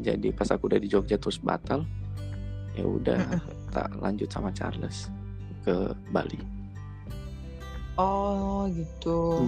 [0.00, 0.28] jadi.
[0.34, 1.86] Pas aku udah di Jogja terus batal
[2.74, 3.70] ya udah uh -uh.
[3.70, 5.06] tak lanjut sama Charles
[5.62, 6.38] ke Bali.
[7.94, 9.46] Oh gitu.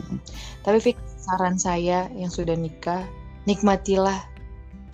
[0.62, 3.02] Tapi Fik, saran saya yang sudah nikah
[3.46, 4.22] nikmatilah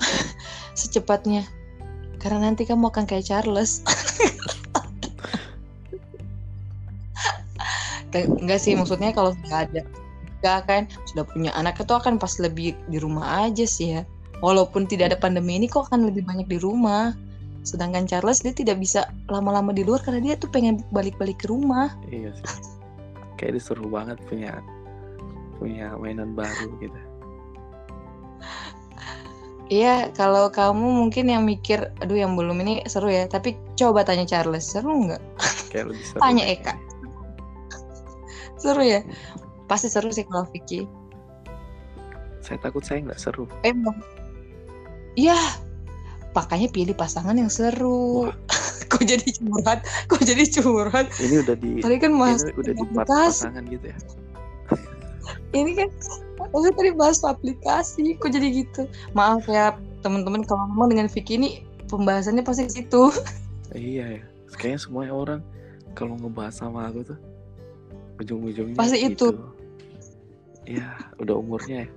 [0.74, 1.46] secepatnya.
[2.22, 3.82] Karena nanti kamu akan kayak Charles.
[8.12, 9.82] Enggak sih maksudnya kalau nggak ada
[10.42, 14.02] nggak kan sudah punya anak itu akan pas lebih di rumah aja sih ya.
[14.42, 17.14] Walaupun tidak ada pandemi ini kok akan lebih banyak di rumah.
[17.62, 21.94] Sedangkan Charles dia tidak bisa lama-lama di luar karena dia tuh pengen balik-balik ke rumah.
[22.10, 22.74] Iya sih.
[23.38, 24.58] Kayak disuruh banget punya
[25.62, 27.11] punya mainan baru gitu
[29.72, 33.24] Iya, kalau kamu mungkin yang mikir, aduh yang belum ini seru ya.
[33.24, 35.22] Tapi coba tanya Charles, seru nggak?
[35.72, 36.20] Kayak lebih seru.
[36.20, 36.74] Tanya Eka.
[38.60, 39.00] seru ya?
[39.72, 40.84] Pasti seru sih kalau Vicky.
[42.44, 43.48] Saya takut saya nggak seru.
[43.64, 43.96] Emang.
[45.16, 45.40] Iya.
[46.36, 48.28] Makanya pilih pasangan yang seru.
[48.92, 49.88] Kok jadi curhat?
[50.04, 51.08] Kok jadi curhat?
[51.16, 51.80] Ini udah di.
[51.80, 52.44] Tadi kan mas.
[52.44, 53.96] Ini udah di pasangan gitu ya.
[55.56, 55.88] ini kan
[56.50, 58.88] aku tadi bahas aplikasi kok jadi gitu?
[59.14, 63.12] Maaf ya teman-teman kalau ngomong dengan Vicky ini pembahasannya pasti ke situ.
[63.72, 65.40] Iya ya kayaknya semua orang
[65.96, 67.18] kalau ngebahas sama aku tuh
[68.20, 69.32] ujung-ujungnya pasti gitu.
[69.32, 70.76] itu.
[70.76, 71.88] Ya udah umurnya ya.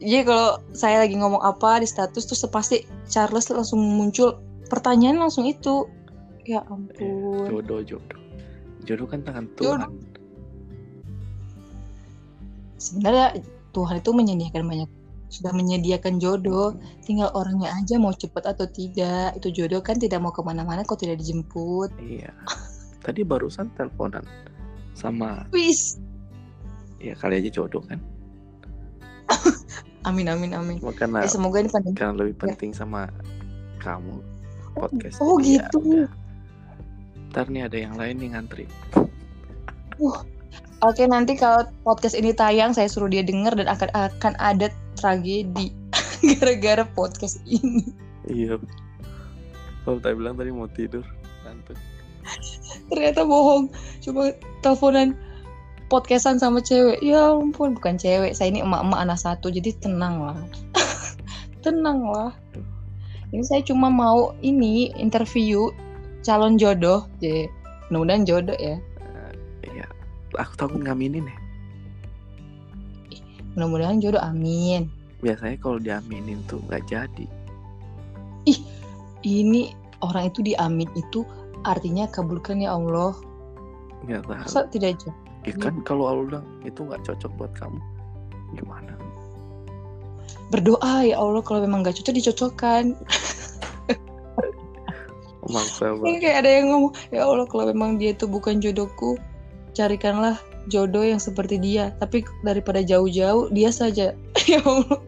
[0.00, 4.40] Iya kalau saya lagi ngomong apa di status tuh pasti Charles langsung muncul
[4.72, 5.90] pertanyaan langsung itu.
[6.48, 7.50] Ya ampun.
[7.50, 8.20] jodoh jodoh.
[8.88, 9.84] Jodoh kan tangan Tuhan.
[9.84, 10.09] Jodoh
[12.80, 13.44] sebenarnya
[13.76, 14.90] Tuhan itu menyediakan banyak
[15.30, 16.74] sudah menyediakan jodoh.
[17.06, 19.38] Tinggal orangnya aja mau cepet atau tidak.
[19.38, 21.92] Itu jodoh kan tidak mau ke mana-mana kok tidak dijemput.
[22.02, 22.34] Iya.
[23.04, 24.26] Tadi barusan teleponan
[24.96, 26.02] sama wis.
[26.98, 28.02] Ya kali aja jodoh kan?
[30.08, 30.76] Amin amin amin.
[30.96, 32.80] Karena ya, semoga ini penting karena lebih penting ya.
[32.80, 33.12] sama
[33.84, 34.24] kamu
[34.72, 35.76] podcast oh, oh gitu.
[35.84, 36.08] Ya,
[37.28, 38.64] ntar nih ada yang lain nih ngantri.
[40.00, 40.24] Uh
[40.80, 45.76] Oke nanti kalau podcast ini tayang saya suruh dia denger dan akan akan ada tragedi
[46.40, 47.84] gara-gara podcast ini.
[48.24, 48.56] Iya.
[49.84, 51.04] Kalau tadi bilang tadi mau tidur,
[51.44, 51.76] ngantuk.
[52.88, 53.68] Ternyata bohong.
[54.00, 54.32] Coba
[54.64, 55.20] teleponan
[55.92, 56.96] podcastan sama cewek.
[57.04, 58.32] Ya ampun, bukan cewek.
[58.32, 60.40] Saya ini emak-emak anak satu, jadi tenang lah.
[61.64, 62.32] tenang lah.
[63.36, 65.68] Ini saya cuma mau ini interview
[66.24, 67.04] calon jodoh.
[67.20, 67.52] Jadi
[67.92, 68.80] mudah-mudahan jodoh ya
[70.38, 71.38] aku takut ngaminin ya
[73.58, 74.86] mudah-mudahan jodoh amin.
[75.26, 77.26] Biasanya kalau diaminin tuh nggak jadi.
[78.46, 78.58] Ih
[79.26, 81.26] ini orang itu diamin itu
[81.66, 83.12] artinya kabulkan ya Allah.
[84.06, 84.38] Nggak tahu.
[84.38, 85.10] Masa tidak aja
[85.48, 87.80] ya kan kalau Allah bilang itu nggak cocok buat kamu.
[88.56, 88.92] Gimana?
[90.50, 92.98] Berdoa ya Allah kalau memang gak cocok dicocokkan.
[95.50, 99.14] Maksa kayak ada yang ngomong ya Allah kalau memang dia itu bukan jodohku
[99.72, 101.94] carikanlah jodoh yang seperti dia.
[101.96, 104.12] Tapi daripada jauh-jauh dia saja.
[104.50, 104.98] Ya Allah.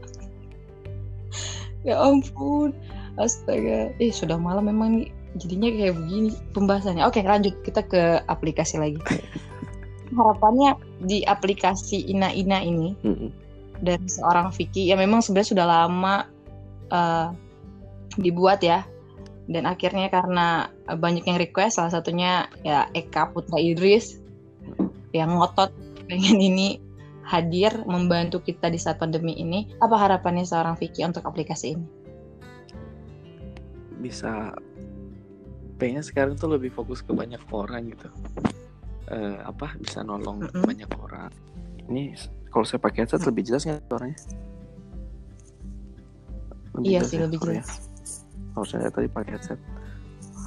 [1.82, 2.70] Ya ampun.
[3.18, 3.90] Astaga.
[3.98, 5.08] Eh sudah malam memang nih.
[5.34, 7.02] Jadinya kayak begini pembahasannya.
[7.02, 7.58] Oke lanjut.
[7.66, 9.02] Kita ke aplikasi lagi.
[10.14, 13.30] Harapannya di aplikasi Ina Ina ini Mm -mm.
[13.82, 16.16] dari seorang Vicky yang memang sebenarnya sudah lama
[16.92, 17.28] eh,
[18.20, 18.86] dibuat ya.
[19.50, 24.21] Dan akhirnya karena banyak yang request salah satunya ya Eka Putra Idris
[25.12, 25.70] yang ngotot
[26.08, 26.68] pengen ini
[27.22, 31.86] hadir membantu kita di saat pandemi ini apa harapannya seorang Vicky untuk aplikasi ini
[34.02, 34.50] bisa
[35.78, 38.10] pengennya sekarang tuh lebih fokus ke banyak orang gitu
[39.12, 40.64] Eh, apa bisa nolong Mm-mm.
[40.64, 41.28] banyak orang
[41.92, 42.16] ini
[42.48, 44.16] kalau saya pakai headset lebih jelas nggak suaranya
[46.80, 47.60] Iya sih, ya lebih suaranya?
[47.60, 48.24] jelas.
[48.56, 49.60] kalau saya tadi pakai headset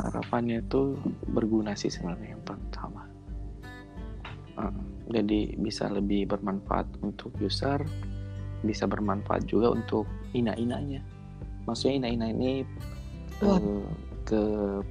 [0.01, 0.97] harapannya itu
[1.29, 3.04] berguna sih sebenarnya yang pertama
[4.55, 4.73] Eh,
[5.11, 7.83] jadi bisa lebih bermanfaat untuk user
[8.63, 11.03] bisa bermanfaat juga untuk ina-inanya
[11.67, 12.63] maksudnya ina-ina ini
[13.43, 13.83] eh,
[14.23, 14.41] ke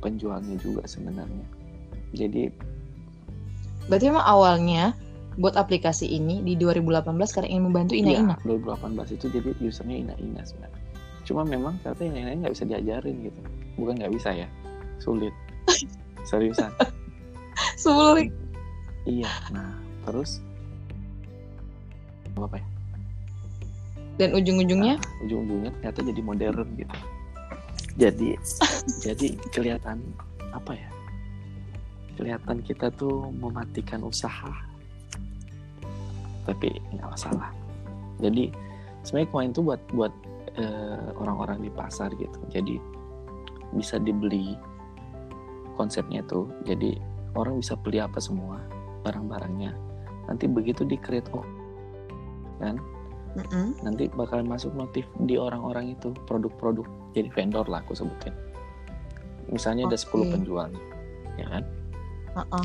[0.05, 1.49] penjualnya juga sebenarnya
[2.13, 2.53] jadi
[3.89, 4.93] berarti memang awalnya
[5.41, 9.97] buat aplikasi ini di 2018 karena ingin membantu Ina Ina Iya, 2018 itu jadi usernya
[9.99, 10.83] ina-ina sebenarnya.
[11.27, 13.41] Cuma memang ternyata ina-ina nggak bisa diajarin gitu.
[13.75, 14.47] Bukan nggak bisa ya,
[15.03, 15.35] sulit.
[16.31, 16.71] Seriusan.
[17.75, 18.31] sulit
[19.09, 19.33] iya.
[19.53, 20.41] Nah, terus
[22.35, 22.67] apa ya?
[24.15, 26.97] dan ujung-ujungnya Nah, ujung-ujungnya ternyata jadi modern gitu.
[27.99, 28.29] Jadi
[29.07, 29.99] jadi kelihatan
[30.55, 30.91] apa ya?
[32.15, 34.55] Kelihatan kita tuh mematikan usaha.
[36.47, 37.51] Tapi nggak masalah.
[38.23, 38.55] Jadi
[39.03, 40.13] sebenarnya kemarin tuh buat buat
[40.55, 42.39] eh, orang-orang di pasar gitu.
[42.55, 42.79] Jadi
[43.75, 44.55] bisa dibeli
[45.75, 46.47] konsepnya tuh.
[46.63, 46.95] Jadi
[47.35, 48.63] orang bisa beli apa semua
[49.05, 49.73] barang-barangnya.
[50.25, 51.45] Nanti begitu di create oh,
[52.59, 52.77] kan
[53.35, 53.75] Mm-mm.
[53.83, 56.87] nanti bakalan masuk notif di orang-orang itu produk-produk
[57.19, 58.31] jadi vendor lah aku sebutin
[59.51, 60.31] misalnya ada 10 Oke.
[60.39, 60.85] penjual nih
[61.43, 61.65] ya kan
[62.35, 62.65] Uh-uh.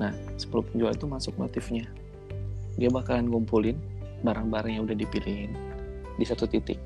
[0.00, 1.84] nah 10 penjual itu masuk notifnya
[2.80, 3.76] dia bakalan ngumpulin
[4.24, 5.52] barang-barang yang udah dipilihin
[6.16, 6.80] di satu titik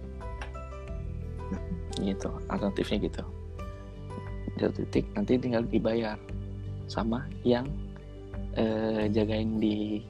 [2.02, 3.22] gitu alternatifnya gitu
[4.54, 6.18] di satu titik nanti tinggal dibayar
[6.90, 7.70] sama yang
[8.54, 10.02] eh, jagain di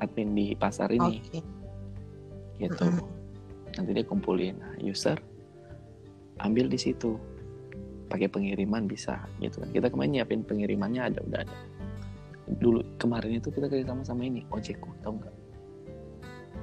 [0.00, 1.40] admin di pasar ini Oke.
[2.60, 3.04] gitu Mm-mm.
[3.76, 5.16] nanti dia kumpulin nah, user
[6.44, 7.16] ambil di situ
[8.12, 11.56] pakai pengiriman bisa gitu kan kita kemarin nyiapin pengirimannya ada udah ada
[12.62, 15.34] dulu kemarin itu kita kerja sama sama ini ojekku tahu nggak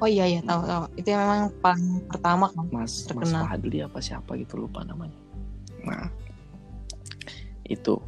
[0.01, 0.83] Oh iya iya tahu tahu.
[0.99, 2.65] Itu yang memang paling pertama kan.
[2.73, 3.45] mas mas Terkenal.
[3.45, 5.15] Fadli apa siapa gitu lupa namanya
[5.85, 6.07] nah
[7.67, 7.99] itu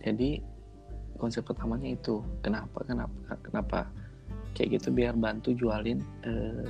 [0.00, 0.40] jadi
[1.18, 2.20] konsep pertamanya itu.
[2.40, 3.78] Kenapa kenapa kenapa?
[4.56, 6.64] Kayak gitu biar bantu jualin eh,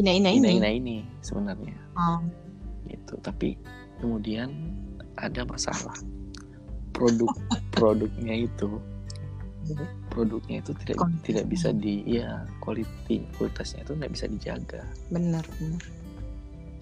[0.00, 0.56] Ina Ina ini.
[0.56, 1.76] ina-ina ini sebenarnya.
[1.98, 2.20] Oh,
[2.88, 3.20] gitu.
[3.20, 3.58] Tapi
[4.00, 4.48] kemudian
[5.20, 5.92] ada masalah.
[6.96, 7.28] Produk
[7.76, 8.80] produknya itu
[10.10, 11.26] produknya itu tidak Kualitasnya.
[11.28, 14.82] tidak bisa di ya quality kualitasnya itu nggak bisa dijaga.
[15.12, 15.82] Benar benar.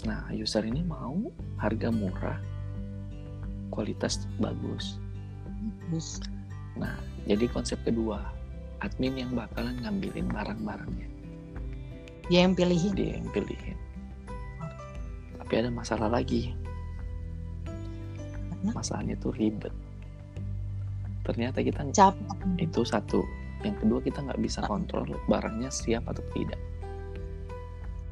[0.06, 1.18] nah user ini mau
[1.58, 2.38] harga murah
[3.74, 4.94] kualitas bagus
[6.78, 6.96] nah
[7.28, 8.38] jadi konsep kedua
[8.80, 11.08] admin yang bakalan ngambilin barang-barangnya.
[12.28, 12.92] Dia yang pilihin.
[12.94, 13.78] dia yang pilihin.
[15.40, 16.52] Tapi ada masalah lagi.
[18.52, 19.74] Karena masalahnya itu ribet.
[21.24, 22.36] Ternyata kita capek.
[22.60, 23.24] itu satu.
[23.64, 26.60] Yang kedua kita nggak bisa kontrol barangnya siap atau tidak.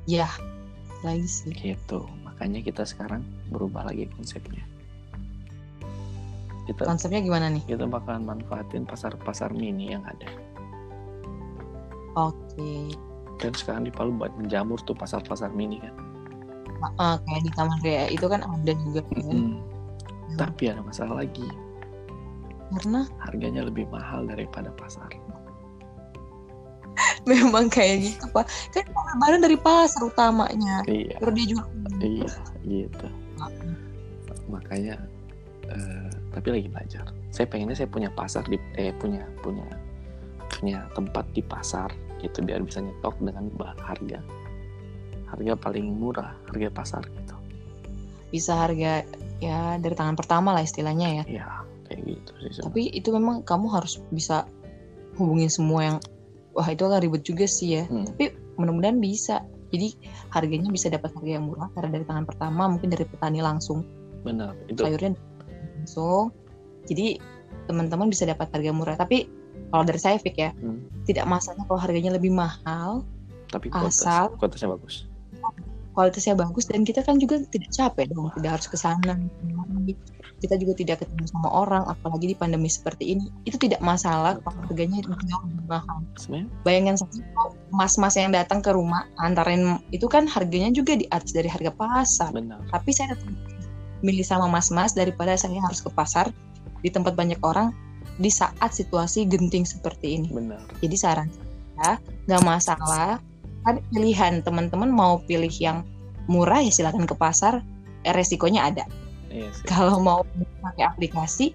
[0.06, 0.30] Ya,
[1.02, 1.52] lagi sih.
[1.54, 2.06] gitu.
[2.24, 4.75] Makanya kita sekarang berubah lagi konsepnya
[6.66, 7.62] kita Konsepnya gimana nih?
[7.64, 10.26] kita bakalan manfaatin pasar-pasar mini yang ada
[12.14, 12.96] Oke.
[13.36, 15.94] dan sekarang di Palu buat menjamur tuh pasar-pasar mini kan
[17.00, 19.16] Ah, kayak di Taman Ria itu kan ada juga kan.
[19.24, 19.56] Mm-mm.
[20.36, 21.48] tapi ada masalah lagi
[22.68, 25.08] Karena harganya lebih mahal daripada pasar
[27.28, 28.46] memang kayak gitu pak.
[28.70, 28.86] Kan
[29.18, 30.80] barang dari pasar utamanya.
[30.86, 31.66] iya Baru dia jual.
[32.00, 32.30] iya
[32.62, 33.06] gitu
[34.46, 34.94] makanya
[35.72, 39.66] eh, tapi lagi belajar saya pengennya saya punya pasar di eh punya punya
[40.46, 41.90] punya tempat di pasar
[42.22, 43.50] gitu biar bisa nyetok dengan
[43.82, 44.20] harga
[45.26, 47.34] harga paling murah harga pasar gitu
[48.26, 49.06] Bisa harga
[49.38, 51.24] ya dari tangan pertama lah istilahnya ya.
[51.30, 51.46] Iya,
[51.86, 52.62] kayak gitu sih.
[52.66, 54.50] Tapi itu memang kamu harus bisa
[55.14, 55.96] hubungin semua yang
[56.52, 57.84] wah itu agak ribet juga sih ya.
[57.86, 58.02] Hmm.
[58.02, 59.46] Tapi mudah-mudahan bisa.
[59.70, 59.94] Jadi
[60.34, 63.86] harganya bisa dapat harga yang murah karena dari tangan pertama mungkin dari petani langsung.
[64.26, 64.58] Benar.
[64.66, 64.82] Itu.
[64.82, 65.14] Sayurnya
[65.86, 66.34] langsung.
[66.90, 67.22] Jadi
[67.70, 68.98] teman-teman bisa dapat harga murah.
[68.98, 69.30] Tapi
[69.70, 71.06] kalau dari saya Fik ya, hmm.
[71.06, 73.06] tidak masalah kalau harganya lebih mahal.
[73.46, 75.06] Tapi kualitas, asal kualitasnya bagus
[75.96, 79.16] kualitasnya bagus dan kita kan juga tidak capek dong tidak harus ke sana
[80.44, 84.60] kita juga tidak ketemu sama orang apalagi di pandemi seperti ini itu tidak masalah kalau
[84.68, 86.04] harganya jauh lebih mahal
[86.68, 87.24] bayangkan saja
[87.72, 92.36] mas-mas yang datang ke rumah antarin itu kan harganya juga di atas dari harga pasar
[92.36, 92.60] Benar.
[92.68, 93.32] tapi saya tetap
[94.04, 96.28] milih sama mas-mas daripada saya harus ke pasar
[96.84, 97.72] di tempat banyak orang
[98.16, 100.28] di saat situasi genting seperti ini.
[100.32, 100.64] Benar.
[100.80, 101.28] jadi saran
[101.76, 103.20] saya nggak masalah.
[103.66, 105.82] Kan pilihan teman-teman mau pilih yang
[106.30, 107.60] murah ya silakan ke pasar
[108.06, 108.84] eh, resikonya ada.
[109.28, 110.22] Iya kalau mau
[110.62, 111.52] pakai aplikasi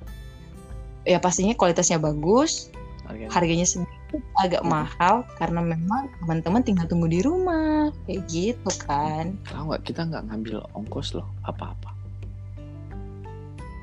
[1.08, 2.70] ya pastinya kualitasnya bagus
[3.08, 4.70] harganya, harganya sedikit agak hmm.
[4.70, 7.90] mahal karena memang teman-teman tinggal tunggu di rumah.
[8.06, 9.40] Kayak gitu kan.
[9.48, 12.01] Tahu nggak kita nggak ngambil ongkos loh apa-apa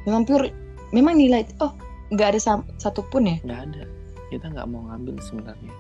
[0.09, 0.49] memang pure
[0.97, 1.77] memang nilai oh
[2.09, 2.41] nggak ada
[2.81, 3.37] satupun ya?
[3.45, 3.83] Nggak ada.
[4.33, 5.75] Kita nggak mau ngambil sebenarnya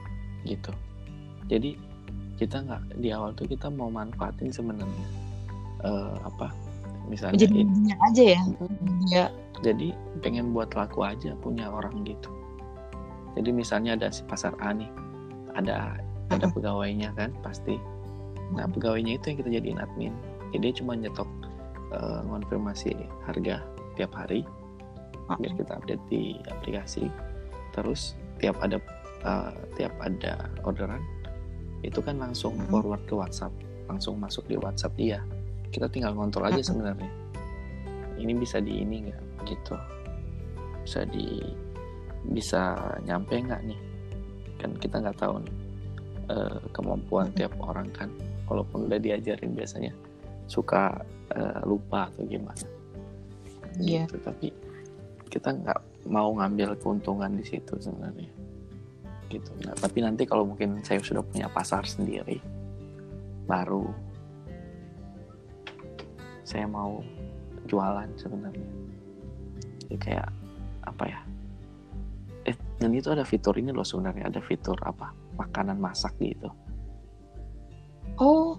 [0.44, 0.72] gitu.
[1.48, 1.80] Jadi
[2.36, 5.08] kita nggak di awal tuh kita mau manfaatin sebenarnya
[5.82, 6.54] uh, apa
[7.08, 8.40] misalnya jadi ini, aja ya?
[9.08, 9.24] Ya
[9.64, 9.90] jadi
[10.22, 12.30] pengen buat laku aja punya orang gitu.
[13.34, 14.90] Jadi misalnya ada si pasar A nih
[15.56, 15.98] ada
[16.30, 17.80] ada pegawainya kan pasti.
[18.54, 20.14] Nah pegawainya itu yang kita jadiin admin.
[20.54, 21.28] Jadi dia cuma nyetok
[21.92, 22.94] uh, konfirmasi
[23.26, 23.60] harga
[23.98, 24.46] tiap hari
[25.36, 27.04] biar kita update di aplikasi.
[27.76, 28.80] Terus tiap ada
[29.26, 31.02] uh, tiap ada orderan
[31.84, 32.70] itu kan langsung hmm.
[32.72, 33.52] forward ke WhatsApp
[33.90, 34.96] langsung masuk di WhatsApp.
[34.96, 35.20] Dia
[35.68, 37.10] kita tinggal ngontrol aja sebenarnya.
[38.16, 39.22] Ini bisa di ini nggak?
[39.44, 39.74] Gitu.
[40.86, 41.44] Bisa di
[42.32, 43.80] bisa nyampe nggak nih?
[44.58, 45.56] Kan kita nggak tahu nih
[46.32, 48.08] uh, kemampuan tiap orang kan.
[48.48, 49.92] Walaupun udah diajarin biasanya
[50.48, 51.04] suka
[51.36, 52.77] uh, lupa atau gimana
[53.80, 54.04] iya.
[54.06, 54.18] gitu.
[54.22, 54.52] tapi
[55.28, 58.32] kita nggak mau ngambil keuntungan di situ sebenarnya.
[59.28, 59.50] Gitu.
[59.60, 62.40] Nah, tapi nanti kalau mungkin saya sudah punya pasar sendiri
[63.44, 63.92] baru
[66.48, 67.04] saya mau
[67.68, 68.70] jualan sebenarnya.
[69.84, 70.28] Jadi kayak
[70.88, 71.20] apa ya?
[72.48, 74.32] Eh dan itu ada fitur ini loh sebenarnya.
[74.32, 75.12] Ada fitur apa?
[75.36, 76.48] Makanan masak gitu.
[78.16, 78.56] Oh.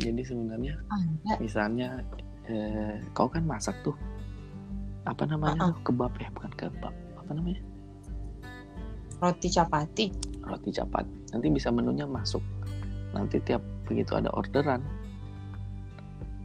[0.00, 0.80] Jadi sebenarnya
[1.36, 2.00] misalnya
[2.48, 3.94] eh, kau kan masak tuh
[5.04, 5.60] apa namanya?
[5.60, 5.74] Uh -uh.
[5.84, 6.94] kebab ya bukan kebab.
[7.20, 7.62] Apa namanya?
[9.20, 10.06] Roti capati
[10.44, 12.44] roti capati nanti bisa menunya masuk.
[13.16, 14.84] Nanti tiap begitu ada orderan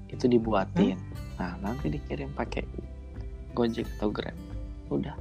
[0.10, 0.98] itu dibuatin.
[0.98, 1.08] Hmm?
[1.40, 2.68] nah nanti dikirim pakai
[3.56, 4.36] gojek atau grab.
[4.92, 5.16] Udah.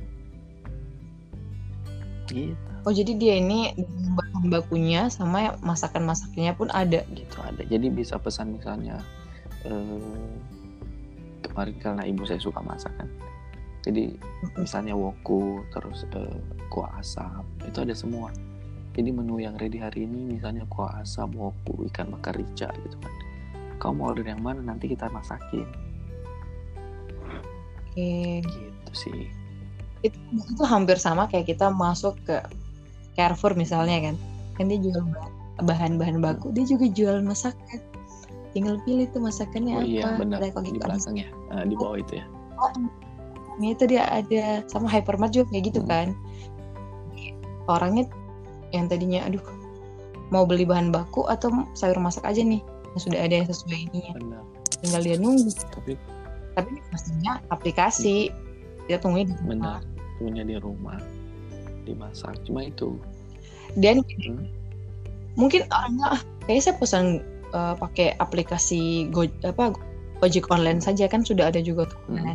[2.27, 2.59] Gitu.
[2.83, 3.73] Oh jadi dia ini
[4.19, 7.07] bahan bakunya sama masakan masaknya pun ada?
[7.15, 7.63] Gitu ada.
[7.63, 8.99] Jadi bisa pesan misalnya
[9.63, 10.35] eh,
[11.47, 13.07] kemarin karena ibu saya suka masakan
[13.89, 14.13] jadi
[14.61, 16.37] misalnya woku terus uh,
[16.69, 18.29] kuah asam itu ada semua.
[18.93, 23.13] Jadi menu yang ready hari ini misalnya kuah asam woku ikan bakar rica gitu kan.
[23.81, 25.65] Kamu mau order yang mana nanti kita masakin.
[27.89, 27.97] Oke.
[27.97, 28.45] Okay.
[28.45, 29.33] gitu sih.
[30.05, 32.45] Itu, itu hampir sama kayak kita masuk ke
[33.17, 34.17] Carrefour misalnya kan.
[34.61, 35.01] Kan dia jual
[35.65, 37.81] bahan-bahan baku dia juga jual masakan.
[38.53, 40.21] Tinggal pilih tuh masakannya oh, iya, apa.
[40.21, 40.45] benar.
[40.45, 41.29] di belakang ya.
[41.49, 42.27] Uh, di bawah itu ya.
[42.59, 42.69] Oh,
[43.59, 45.91] Nah, itu dia ada sama hypermart juga kayak gitu hmm.
[45.91, 46.07] kan.
[47.69, 48.09] Orangnya
[48.73, 49.43] yang tadinya aduh
[50.29, 52.61] mau beli bahan baku atau sayur masak aja nih
[52.93, 54.13] yang sudah ada yang sesuai ini
[54.81, 55.51] tinggal dia nunggu.
[55.75, 55.93] Tapi
[56.55, 58.33] tapi pastinya aplikasi.
[58.89, 59.53] Dia tungguin di rumah.
[59.53, 59.81] Benar.
[60.17, 60.99] Tunggunya di rumah.
[61.85, 62.41] Dimasak.
[62.49, 62.97] Cuma itu.
[63.77, 64.49] Dan hmm?
[65.37, 67.05] mungkin orangnya ah, kayaknya saya pesan
[67.53, 69.77] uh, pakai aplikasi go apa
[70.25, 72.35] ojek online saja kan sudah ada juga tuh hmm.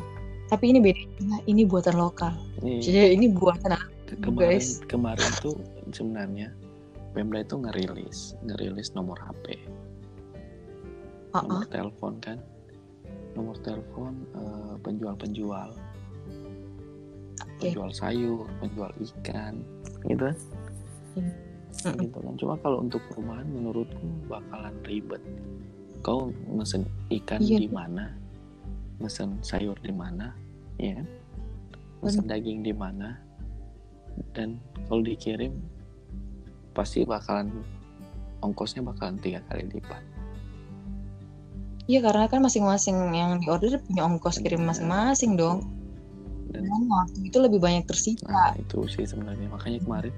[0.51, 1.03] Tapi ini beda
[1.47, 3.73] ini buatan lokal ini, jadi ini buatan
[4.21, 4.83] kemarin guys.
[4.85, 5.57] kemarin tuh
[5.89, 6.53] sebenarnya
[7.13, 9.57] Pemda itu ngerilis ngerilis nomor HP
[11.33, 11.45] uh -uh.
[11.45, 12.37] nomor telepon kan
[13.33, 15.73] nomor telepon uh, penjual-penjual
[17.41, 17.73] okay.
[17.73, 19.61] penjual sayur penjual ikan
[20.05, 20.29] gitu
[21.17, 21.97] hmm.
[21.97, 25.21] gitu kan cuma kalau untuk perumahan menurutku bakalan ribet
[26.05, 27.57] kau mesen ikan iya.
[27.63, 28.13] di mana
[29.03, 30.31] mesen sayur di mana
[30.79, 31.07] ya kan?
[31.99, 33.19] Pesan daging di mana.
[34.31, 35.57] Dan kalau dikirim
[36.73, 37.51] pasti bakalan
[38.41, 40.03] ongkosnya bakalan tiga kali lipat.
[41.83, 45.67] Iya karena kan masing-masing yang di order punya ongkos kirim masing-masing dong.
[46.53, 48.29] Dan waktu itu lebih banyak tersita.
[48.29, 49.51] Nah, itu sih sebenarnya.
[49.51, 50.13] Makanya kemarin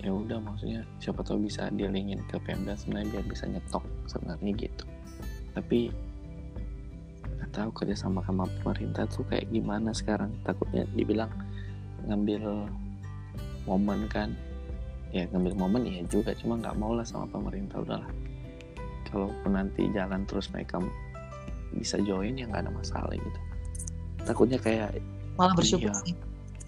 [0.00, 4.84] ya udah maksudnya siapa tahu bisa dilingin ke Pemda sebenarnya biar bisa nyetok sebenarnya gitu.
[5.52, 5.92] Tapi
[7.40, 10.28] nggak tahu kerja sama sama pemerintah tuh kayak gimana sekarang.
[10.44, 11.32] Takutnya dibilang
[12.04, 12.68] ngambil
[13.64, 14.36] momen kan.
[15.10, 18.12] Ya ngambil momen ya juga cuma nggak mau lah sama pemerintah udahlah.
[19.08, 20.78] Kalaupun nanti jalan terus mereka
[21.72, 23.40] bisa join ya nggak ada masalah gitu.
[24.28, 25.00] Takutnya kayak
[25.40, 26.16] malah bersyukur iya, sih.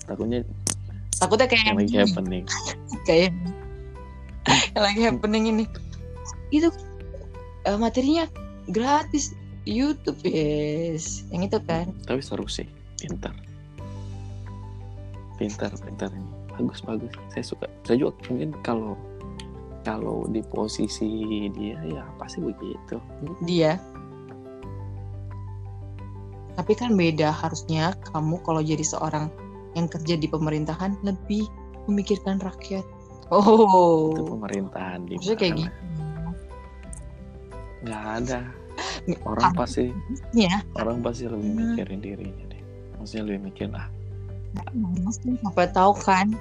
[0.08, 0.40] takutnya
[1.20, 2.44] takutnya kayak yang lagi happening.
[3.06, 3.34] Kayak
[4.72, 5.64] yang lagi happening ini.
[6.48, 6.72] Itu
[7.68, 8.24] uh, materinya
[8.70, 11.22] gratis YouTube yes.
[11.30, 11.86] Yang itu kan?
[12.06, 12.66] Tapi seru sih.
[12.98, 13.34] Pintar.
[15.38, 16.30] Pintar pintar ini.
[16.58, 17.12] Bagus bagus.
[17.30, 17.66] Saya suka.
[17.86, 18.98] Saya juga mungkin kalau
[19.82, 22.98] kalau di posisi dia ya pasti begitu.
[23.46, 23.78] Dia.
[26.58, 27.30] Tapi kan beda.
[27.30, 29.30] Harusnya kamu kalau jadi seorang
[29.78, 31.46] yang kerja di pemerintahan lebih
[31.86, 32.84] memikirkan rakyat.
[33.32, 34.12] Oh.
[34.12, 35.78] Itu pemerintahan di maksudnya kayak gitu.
[37.82, 38.40] Nggak ada
[39.26, 39.90] orang pasti
[40.30, 41.58] ya orang pasti lebih hmm.
[41.74, 42.62] mikirin dirinya deh.
[43.00, 43.86] Maksudnya lebih mikir ah
[45.48, 46.36] apa tahu kan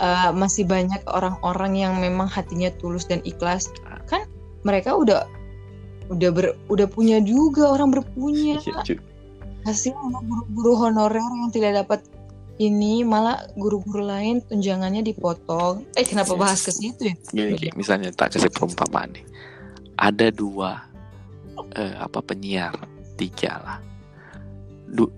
[0.00, 3.68] uh, masih banyak orang-orang yang memang hatinya tulus dan ikhlas.
[4.08, 4.24] Kan
[4.64, 5.28] mereka udah
[6.12, 8.60] udah ber, udah punya juga orang berpunya.
[8.60, 9.00] Iya,
[9.64, 12.00] hasil guru-guru honorer yang tidak dapat
[12.60, 15.88] ini malah guru-guru lain tunjangannya dipotong.
[15.98, 17.14] Eh kenapa bahas ke situ ya?
[17.32, 19.24] Gini, gini misalnya tak kasih perumpamaan nih.
[19.98, 20.93] Ada dua
[21.76, 22.74] uh, apa penyiar
[23.14, 23.78] tiga lah
[24.90, 25.10] du,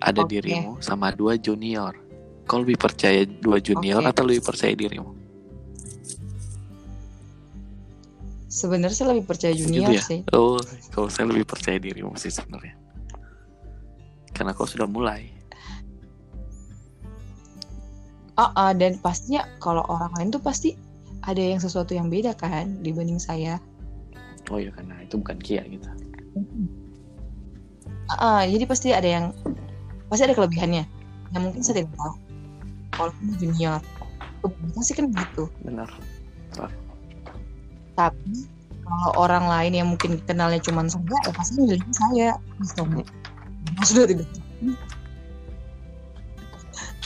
[0.00, 0.40] ada okay.
[0.40, 2.02] dirimu sama dua junior
[2.46, 4.10] Kau lebih percaya dua junior okay.
[4.10, 5.14] atau lebih percaya dirimu?
[8.52, 10.02] Sebenarnya saya lebih percaya junior gitu ya?
[10.02, 10.20] sih.
[10.36, 10.60] Oh,
[10.92, 12.76] kalau saya lebih percaya dirimu sih sebenarnya.
[14.36, 15.32] Karena kau sudah mulai.
[18.36, 20.76] Ah, uh, uh, dan pastinya kalau orang lain tuh pasti
[21.24, 23.62] ada yang sesuatu yang beda kan dibanding saya.
[24.52, 25.88] Oh iya karena itu bukan Kia gitu.
[28.20, 29.32] Uh, jadi pasti ada yang
[30.12, 30.84] pasti ada kelebihannya.
[31.32, 32.14] Yang mungkin saya tidak tahu.
[33.00, 33.80] Walaupun junior
[34.44, 35.48] kebanyakan sih kan gitu.
[35.64, 35.88] Benar.
[37.96, 38.34] Tapi
[38.82, 42.28] kalau orang lain yang mungkin kenalnya cuma saya ya pasti milih saya
[42.60, 43.04] misalnya
[43.86, 44.28] sudah tidak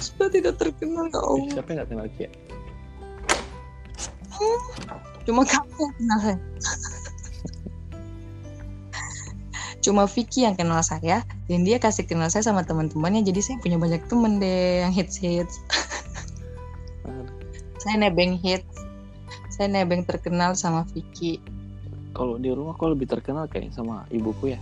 [0.01, 1.47] sudah tidak terkenal ya Allah.
[1.55, 2.31] Siapa yang gak kenal Kia?
[5.29, 6.39] Cuma kamu yang kenal saya
[9.87, 13.79] cuma Vicky yang kenal saya dan dia kasih kenal saya sama teman-temannya jadi saya punya
[13.79, 15.63] banyak temen deh yang hits hits
[17.87, 18.83] saya nebeng hits.
[19.47, 21.39] Saya nebeng terkenal sama Vicky.
[22.19, 24.61] Kalau di rumah kok lebih terkenal kayak sama ibuku ya.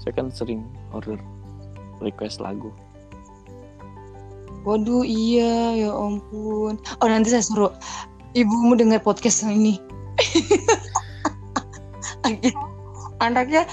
[0.00, 1.20] Saya kan sering order
[2.00, 2.72] request lagu.
[4.64, 6.80] Waduh iya ya ampun.
[7.04, 7.76] Oh nanti saya suruh
[8.32, 9.76] ibumu dengar podcast ini.
[13.20, 13.68] Anaknya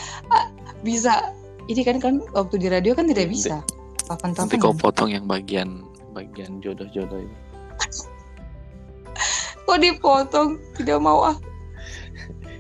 [0.82, 1.34] bisa.
[1.70, 3.62] Ini kan kan waktu di radio kan tidak bisa.
[4.10, 5.86] Papan nanti kau potong yang bagian
[6.18, 7.38] bagian jodoh-jodoh ini.
[9.70, 10.58] Kok dipotong?
[10.82, 11.38] Tidak mau ah.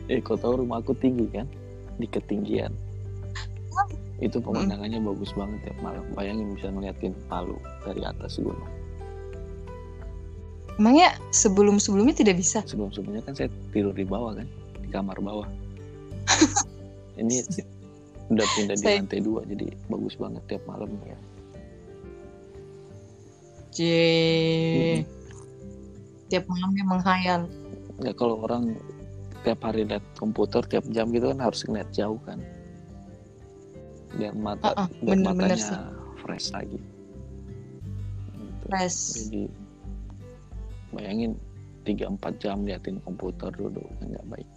[0.05, 1.49] Eh kau tahu rumah aku tinggi kan?
[1.97, 2.69] Di ketinggian.
[4.21, 5.09] Itu pemandangannya hmm.
[5.09, 5.73] bagus banget ya.
[5.81, 8.69] Malam bayangin bisa ngeliatin Palu dari atas gunung.
[10.77, 12.61] Emangnya sebelum sebelumnya tidak bisa?
[12.63, 14.47] Sebelum sebelumnya kan saya tidur di bawah kan?
[14.79, 15.49] Di kamar bawah.
[17.19, 17.41] Ini
[18.29, 20.89] udah pindah di lantai dua jadi bagus banget tiap malam.
[21.05, 21.17] Ya
[23.69, 25.01] C hmm.
[26.29, 27.41] tiap malam dia menghayal
[27.99, 28.77] nggak kalau orang
[29.41, 32.39] tiap hari lihat komputer tiap jam gitu kan harus ngeliat jauh kan.
[34.15, 35.79] Biar mata uh -uh, biar bener, matanya bener sih.
[36.21, 36.79] fresh lagi.
[38.35, 38.65] Gitu.
[38.67, 38.99] fresh.
[39.25, 39.43] Jadi
[40.93, 41.31] bayangin
[41.85, 44.49] 3-4 jam liatin komputer dulu nggak baik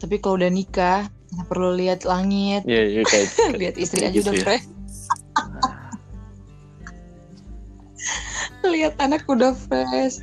[0.00, 3.28] tapi kalau udah nikah nggak perlu lihat langit yeah, yeah, kayak,
[3.60, 4.42] lihat istri aja gitu udah ya.
[4.42, 4.66] fresh
[8.64, 10.18] lihat anak udah fresh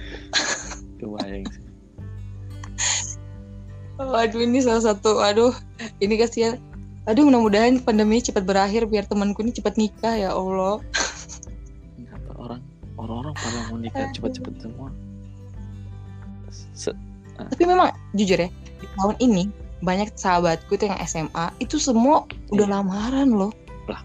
[3.98, 5.54] Waduh ini salah satu, aduh
[5.98, 6.62] ini kasihan.
[7.10, 10.78] Aduh mudah-mudahan pandemi cepat berakhir biar temanku ini cepat nikah ya Allah.
[11.98, 12.62] Kenapa orang
[13.02, 14.94] orang-orang pada mau nikah cepat-cepat semua?
[16.78, 16.94] Se
[17.42, 17.50] ah.
[17.50, 18.50] Tapi memang jujur ya
[19.02, 19.50] tahun ini
[19.82, 22.74] banyak sahabatku tuh yang SMA itu semua udah iya.
[22.82, 23.54] lamaran loh.
[23.86, 24.02] Lah.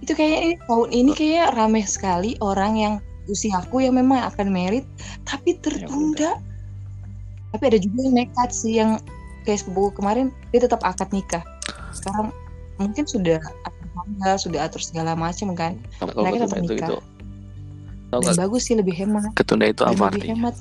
[0.00, 2.94] Itu kayak ini tahun ini kayak rame sekali orang yang
[3.28, 4.84] usiaku yang memang akan merit
[5.28, 6.36] tapi tertunda.
[6.36, 6.40] Ya,
[7.52, 8.96] tapi ada juga yang nekat sih yang
[9.44, 11.44] kayak sepupu kemarin dia tetap akad nikah.
[11.92, 12.32] Sekarang
[12.80, 13.38] mungkin sudah
[13.92, 15.76] tanggal sudah atur segala macam kan.
[16.00, 16.88] Mereka tetap nikah.
[16.88, 16.96] itu,
[18.12, 19.32] Dan bagus sih lebih hemat.
[19.36, 20.56] ketunda itu apa lebih artinya hemat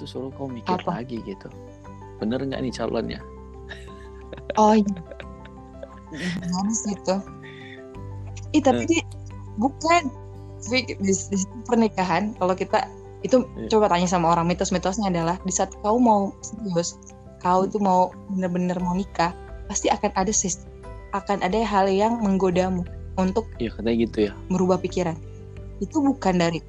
[0.00, 1.04] itu suruh kau mikir apa?
[1.04, 1.52] lagi gitu.
[2.16, 3.20] Bener nggak nih calonnya?
[4.56, 4.96] Oh iya.
[6.50, 7.20] Harus gitu
[8.56, 9.60] Ih tapi hmm.
[9.60, 10.08] bukan.
[10.60, 12.84] Di, di, di pernikahan kalau kita
[13.24, 13.68] itu yeah.
[13.72, 17.00] coba tanya sama orang mitos-mitosnya adalah di saat kau mau serius
[17.40, 19.32] kau itu mau bener-bener mau nikah
[19.72, 20.68] pasti akan ada sis
[21.16, 22.84] akan ada hal yang menggodamu
[23.16, 24.32] untuk ya katanya gitu ya.
[24.52, 25.16] merubah pikiran.
[25.80, 26.60] Itu bukan dari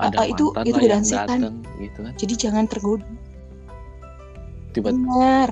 [0.00, 1.60] ada uh, itu itu godaan setan.
[1.76, 2.12] gitu kan.
[2.16, 3.04] jadi jangan tergoda.
[4.70, 5.50] Tiba-tiba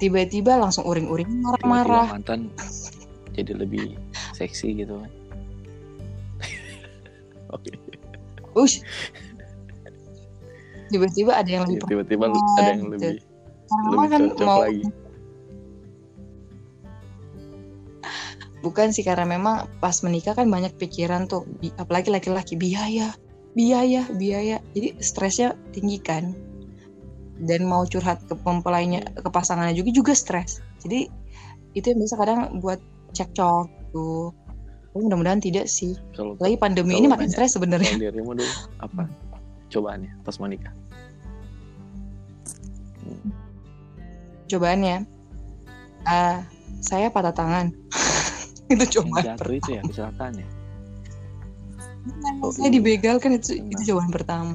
[0.00, 2.16] tiba-tiba langsung uring-uring marah-marah.
[2.16, 2.48] mantan
[3.34, 3.96] jadi lebih
[4.36, 5.10] seksi gitu kan.
[7.56, 7.70] Oke.
[8.56, 8.82] Ush.
[10.90, 12.98] tiba-tiba ada yang lebih tiba-tiba ada yang gitu.
[12.98, 13.14] lebih
[13.70, 14.82] lebih kan cocok mau, lagi.
[18.60, 21.48] Bukan sih karena memang pas menikah kan banyak pikiran tuh
[21.80, 23.14] apalagi laki-laki biaya
[23.54, 26.32] biaya biaya jadi stresnya tinggi kan
[27.40, 31.10] dan mau curhat ke mempelainya ke pasangannya juga juga stres jadi
[31.74, 32.78] itu yang bisa kadang buat
[33.14, 34.30] cekcok tuh
[34.90, 35.94] Oh, mudah-mudahan tidak sih.
[36.18, 37.94] Kalau lagi pandemi ini makin stres sebenarnya.
[37.94, 38.50] Dirimu dulu
[38.82, 39.06] apa
[39.70, 40.74] cobaannya pas mau nikah?
[43.06, 43.30] Hmm.
[44.50, 45.06] Cobaannya,
[46.10, 46.42] uh,
[46.82, 47.70] saya patah tangan.
[48.74, 49.22] itu coba.
[49.22, 50.48] Jatuh itu ya kecelakaan ya.
[52.40, 52.80] Oh, saya iya.
[52.80, 53.70] dibegal kan itu Benar.
[53.76, 54.54] itu cobaan pertama.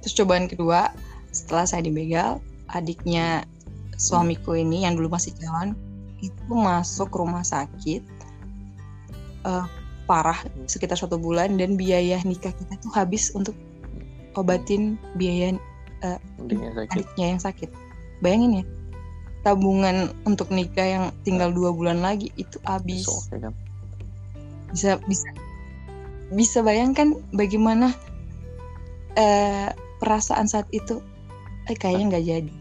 [0.00, 0.92] Terus cobaan kedua,
[1.32, 2.40] setelah saya dibegal,
[2.72, 3.44] adiknya
[4.00, 5.76] suamiku ini yang dulu masih jalan
[6.24, 8.00] itu masuk rumah sakit
[9.44, 9.68] uh,
[10.08, 13.56] parah sekitar satu bulan dan biaya nikah kita tuh habis untuk
[14.34, 15.56] obatin biaya
[16.02, 16.18] uh,
[16.92, 17.70] adiknya yang sakit.
[18.20, 18.64] Bayangin ya,
[19.44, 23.04] tabungan untuk nikah yang tinggal dua bulan lagi itu habis.
[23.28, 23.52] Kan?
[24.74, 25.30] Bisa bisa
[26.34, 27.94] bisa bayangkan bagaimana
[29.14, 29.70] uh,
[30.02, 30.98] perasaan saat itu?
[31.70, 32.54] Eh kayaknya nggak jadi.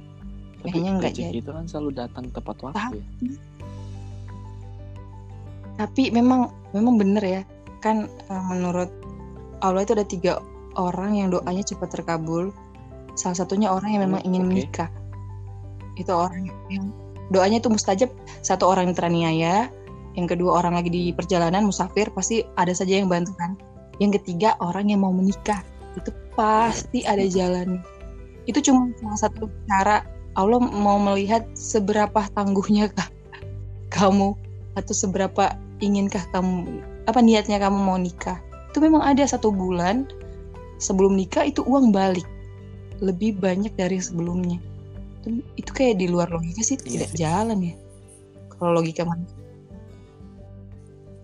[0.64, 1.38] Kayaknya nggak jadi.
[1.42, 3.02] Itu kan selalu datang tepat waktu.
[3.02, 3.36] Ya?
[5.78, 7.42] tapi memang memang bener ya
[7.82, 8.90] kan uh, menurut
[9.64, 10.34] Allah itu ada tiga
[10.78, 12.54] orang yang doanya cepat terkabul
[13.18, 14.50] salah satunya orang yang memang oh, ingin okay.
[14.50, 14.90] menikah
[15.98, 16.86] itu orang yang
[17.30, 18.10] doanya itu mustajab
[18.42, 19.56] satu orang yang teraniaya
[20.14, 23.58] yang kedua orang lagi di perjalanan musafir pasti ada saja yang bantu kan?
[23.98, 25.66] Yang ketiga orang yang mau menikah.
[25.98, 27.82] Itu pasti ada jalan.
[28.46, 33.10] Itu cuma salah satu cara Allah mau melihat seberapa tangguhnya kah
[33.94, 34.34] kamu
[34.74, 38.38] atau seberapa inginkah kamu apa niatnya kamu mau nikah.
[38.74, 40.10] Itu memang ada satu bulan
[40.78, 42.26] sebelum nikah itu uang balik.
[43.02, 44.62] Lebih banyak dari sebelumnya.
[45.22, 47.76] Itu, itu kayak di luar logika sih iya tidak jalan ya.
[48.54, 49.26] Kalau logika mana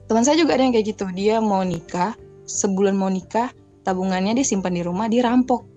[0.10, 1.05] teman saya juga ada yang kayak gitu.
[1.14, 2.18] Dia mau nikah
[2.49, 3.53] sebulan mau nikah
[3.86, 5.70] tabungannya dia simpan di rumah dia rampok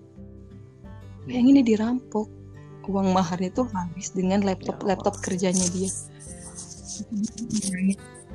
[1.27, 2.27] kayak ini dirampok.
[2.83, 5.87] Uang maharnya tuh habis dengan laptop ya laptop kerjanya dia.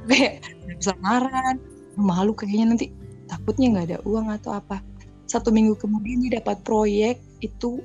[0.09, 0.41] Kayak
[0.81, 1.53] bisa marah
[2.01, 2.87] malu kayaknya nanti.
[3.29, 4.81] Takutnya nggak ada uang atau apa.
[5.29, 7.85] Satu minggu kemudian dia dapat proyek itu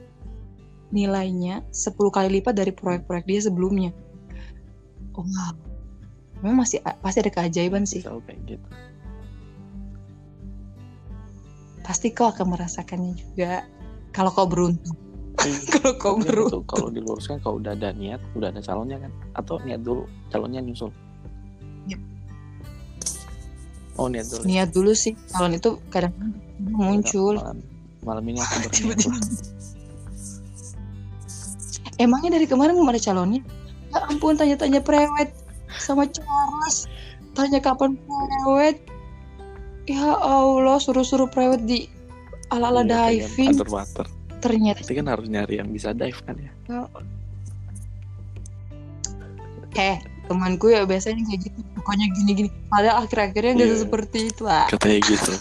[0.96, 3.92] nilainya 10 kali lipat dari proyek-proyek dia sebelumnya.
[5.20, 5.73] Oh wow
[6.44, 8.68] memang masih pasti ada keajaiban sih kayak gitu
[11.84, 13.64] pasti kau akan merasakannya juga
[14.12, 14.96] kalau kau beruntung
[15.40, 15.58] iya.
[15.80, 19.80] kalau kau beruntung kalau diluruskan kau udah ada niat udah ada calonnya kan atau niat
[19.80, 20.92] dulu calonnya nyusul
[23.94, 24.42] Oh niat dulu.
[24.50, 25.14] Niat dulu sih.
[25.30, 26.18] Calon itu kadang
[26.58, 27.38] muncul.
[27.38, 27.62] Malam,
[28.02, 28.58] malam ini aku
[28.90, 28.98] berniat.
[32.02, 33.46] Emangnya dari kemarin belum ada calonnya?
[33.94, 35.30] Ya ampun tanya-tanya prewed
[35.80, 36.90] sama Charles.
[37.34, 38.78] Tanya kapan prewed.
[39.90, 41.90] Ya Allah suruh-suruh prewed di
[42.54, 43.58] ala-ala iya, diving.
[43.66, 44.06] Water,
[44.40, 44.86] Ternyata.
[44.86, 46.52] Tapi kan harus nyari yang bisa dive kan ya.
[46.70, 46.82] ya.
[49.74, 49.98] Eh,
[50.30, 53.82] temanku ya biasanya kayak gitu pokoknya gini-gini padahal akhir-akhirnya nggak yeah.
[53.84, 55.32] seperti itu lah katanya gitu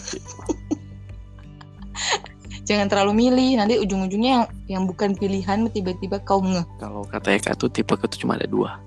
[2.67, 7.55] jangan terlalu milih nanti ujung-ujungnya yang yang bukan pilihan tiba-tiba kau nge kalau kata Eka
[7.55, 8.79] tuh tipe itu cuma ada dua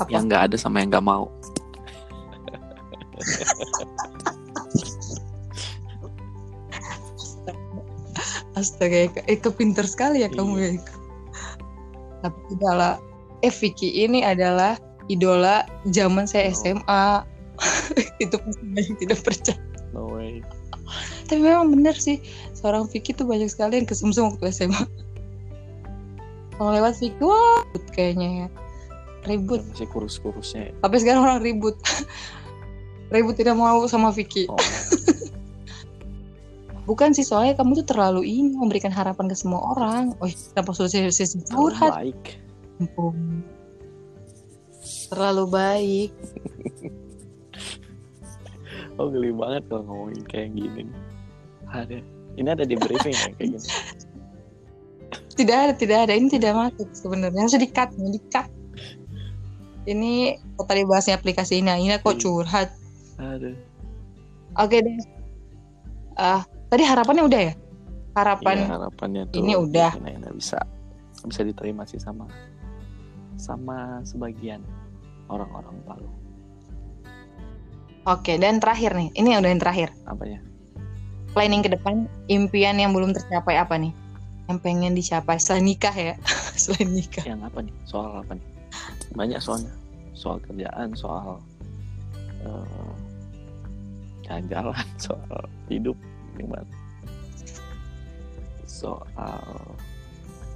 [0.00, 0.10] Apa?
[0.10, 1.30] yang nggak ada sama yang nggak mau
[8.54, 10.94] Astaga, Eka, Eka pinter sekali ya kamu ya Eka.
[12.22, 13.02] Tapi tidaklah
[13.42, 14.78] eh Vicky ini adalah
[15.10, 17.26] idola zaman saya SMA.
[18.22, 19.58] itu pasti banyak tidak percaya.
[19.90, 20.42] No way.
[21.24, 22.20] tapi memang bener sih
[22.52, 24.84] seorang Vicky tuh banyak sekali yang kesumsum waktu SMA
[26.54, 27.64] kalau lewat Vicky wah
[27.96, 28.48] kayaknya ya
[29.24, 29.64] ribut.
[29.72, 30.72] Masih kurus-kurusnya.
[30.80, 31.76] Tapi sekarang orang ribut.
[33.12, 34.48] Ribut tidak mau sama Vicky.
[34.48, 34.56] Oh.
[36.88, 40.16] bukan sih soalnya kamu tuh terlalu ini memberikan harapan ke semua orang.
[40.18, 41.94] Oh kenapa sudah sesi curhat.
[41.94, 42.40] baik.
[45.12, 46.12] Terlalu baik.
[48.94, 50.86] Oh geli banget kalau ngomongin kayak gini.
[51.66, 51.98] Ada.
[52.38, 53.68] Ini ada di briefing ya kayak gini.
[55.34, 56.14] Tidak ada tidak ada.
[56.14, 57.42] Ini tidak masuk sebenarnya.
[57.42, 58.46] Harus di cut di cut
[59.84, 62.22] ini kok tadi bahasnya aplikasi ini ini kok iya.
[62.22, 62.68] curhat
[63.20, 63.50] ada
[64.58, 64.96] oke deh
[66.18, 67.54] ah uh, tadi harapannya udah ya
[68.14, 70.58] harapan ya, harapannya tuh ini udah nah, bisa
[71.26, 72.30] bisa diterima sih sama
[73.34, 74.62] sama sebagian
[75.26, 76.24] orang-orang Palu
[78.04, 79.88] Oke, dan terakhir nih, ini yang udah yang terakhir.
[80.04, 80.44] Apanya?
[81.32, 83.96] Planning ke depan, impian yang belum tercapai apa nih?
[84.44, 86.12] Yang pengen dicapai selain nikah ya,
[86.68, 87.24] selain nikah.
[87.24, 87.72] Yang apa nih?
[87.88, 88.44] Soal apa nih?
[89.14, 89.70] Banyak soalnya.
[90.14, 91.38] Soal kerjaan, soal
[92.46, 92.92] uh,
[94.26, 95.98] jalan-jalan, soal hidup,
[96.38, 96.66] gimana?
[98.66, 99.42] Soal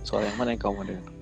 [0.02, 1.14] soal yang mana yang kamu dengar?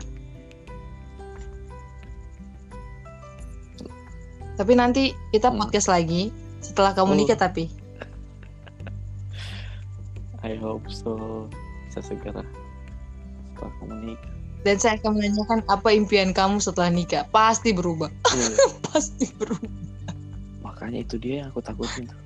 [4.56, 5.60] Tapi nanti kita hmm.
[5.60, 6.32] podcast lagi
[6.64, 7.18] setelah kamu oh.
[7.20, 7.68] nikah tapi.
[10.40, 11.44] I hope so.
[11.88, 12.40] Bisa segera
[13.52, 14.35] setelah kamu nikah.
[14.62, 17.24] Dan saya akan menanyakan apa impian kamu setelah nikah.
[17.30, 18.10] Pasti berubah.
[18.32, 18.70] Yeah.
[18.88, 19.70] Pasti berubah.
[20.64, 22.20] Makanya itu dia yang aku takutin tuh.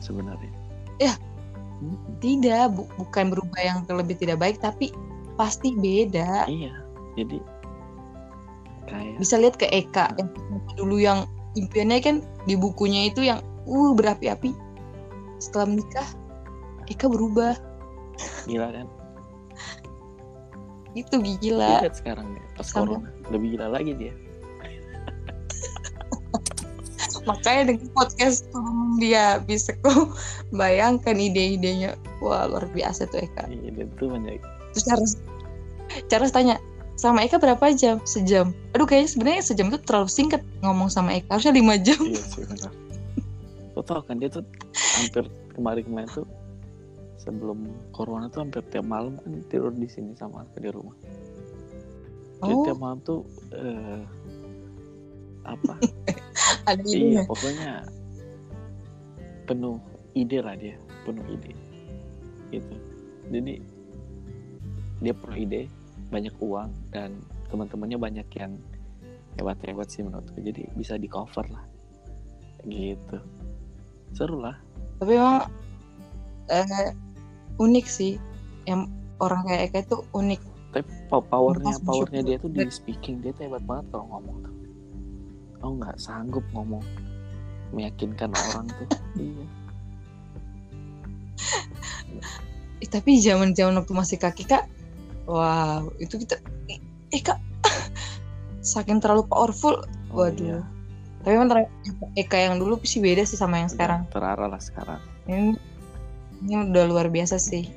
[0.00, 0.52] Sebenarnya.
[1.00, 1.14] Ya.
[1.80, 1.96] Hmm.
[2.20, 4.92] Tidak, bu bukan berubah yang lebih tidak baik tapi
[5.40, 6.44] pasti beda.
[6.44, 6.76] Iya.
[7.16, 7.40] Jadi
[8.90, 10.28] kayak bisa lihat ke Eka yang
[10.74, 13.40] dulu yang impiannya kan di bukunya itu yang
[13.70, 14.52] uh berapi-api
[15.38, 16.08] setelah menikah
[16.90, 17.54] Eka berubah
[18.44, 18.86] gila kan
[20.94, 22.78] itu gila Lihat sekarang nih pas Sama.
[22.86, 24.14] corona lebih gila lagi dia
[27.28, 28.48] makanya dengan podcast
[28.98, 30.16] dia bisa kok
[30.50, 34.40] bayangkan ide-idenya wah luar biasa tuh Eka iya itu banyak
[34.74, 35.12] terus harus
[36.06, 36.56] cara tanya
[37.00, 37.96] sama Eka berapa jam?
[38.04, 38.52] Sejam.
[38.76, 41.32] Aduh kayaknya sebenarnya sejam itu terlalu singkat ngomong sama Eka.
[41.32, 41.96] Harusnya lima jam.
[41.96, 42.68] Iya sih benar.
[43.72, 44.44] Lo tau kan dia tuh
[45.00, 45.24] hampir
[45.56, 46.28] kemarin-kemarin tuh
[47.20, 50.96] sebelum corona tuh hampir tiap malam kan tidur di sini sama di rumah.
[52.40, 52.64] Jadi oh.
[52.64, 53.20] tiap malam tuh
[53.52, 54.02] uh,
[55.44, 55.72] apa?
[56.70, 57.84] Ada iya, pokoknya
[59.44, 59.76] penuh
[60.16, 61.52] ide lah dia, penuh ide.
[62.48, 62.74] Gitu.
[63.28, 63.54] Jadi
[65.04, 65.62] dia penuh ide,
[66.08, 67.20] banyak uang dan
[67.52, 68.56] teman-temannya banyak yang
[69.38, 71.64] hebat-hebat sih menurutku jadi bisa di cover lah
[72.66, 73.18] gitu
[74.12, 74.56] seru lah
[74.98, 75.48] tapi emang
[76.50, 76.92] eh,
[77.60, 78.16] unik sih.
[78.64, 78.88] Yang
[79.20, 80.40] orang kayak Eka itu unik.
[80.70, 84.54] Tapi powernya powernya dia tuh di speaking dia tuh hebat banget kalau ngomong tuh.
[85.60, 85.96] Oh nggak?
[86.00, 86.82] Sanggup ngomong.
[87.76, 88.88] Meyakinkan orang tuh.
[89.20, 89.44] Iya.
[92.90, 94.66] Tapi zaman zaman waktu masih kaki kak
[95.30, 96.42] wow itu kita
[97.14, 97.38] eh kak
[98.72, 99.78] saking terlalu powerful.
[100.10, 100.42] Oh, waduh.
[100.42, 100.60] iya.
[101.22, 101.52] tapi emang
[102.16, 104.08] Eka yang dulu sih beda sih sama yang sekarang.
[104.10, 104.98] terarah lah sekarang.
[105.28, 105.54] Ini
[106.44, 107.68] ini udah luar biasa sih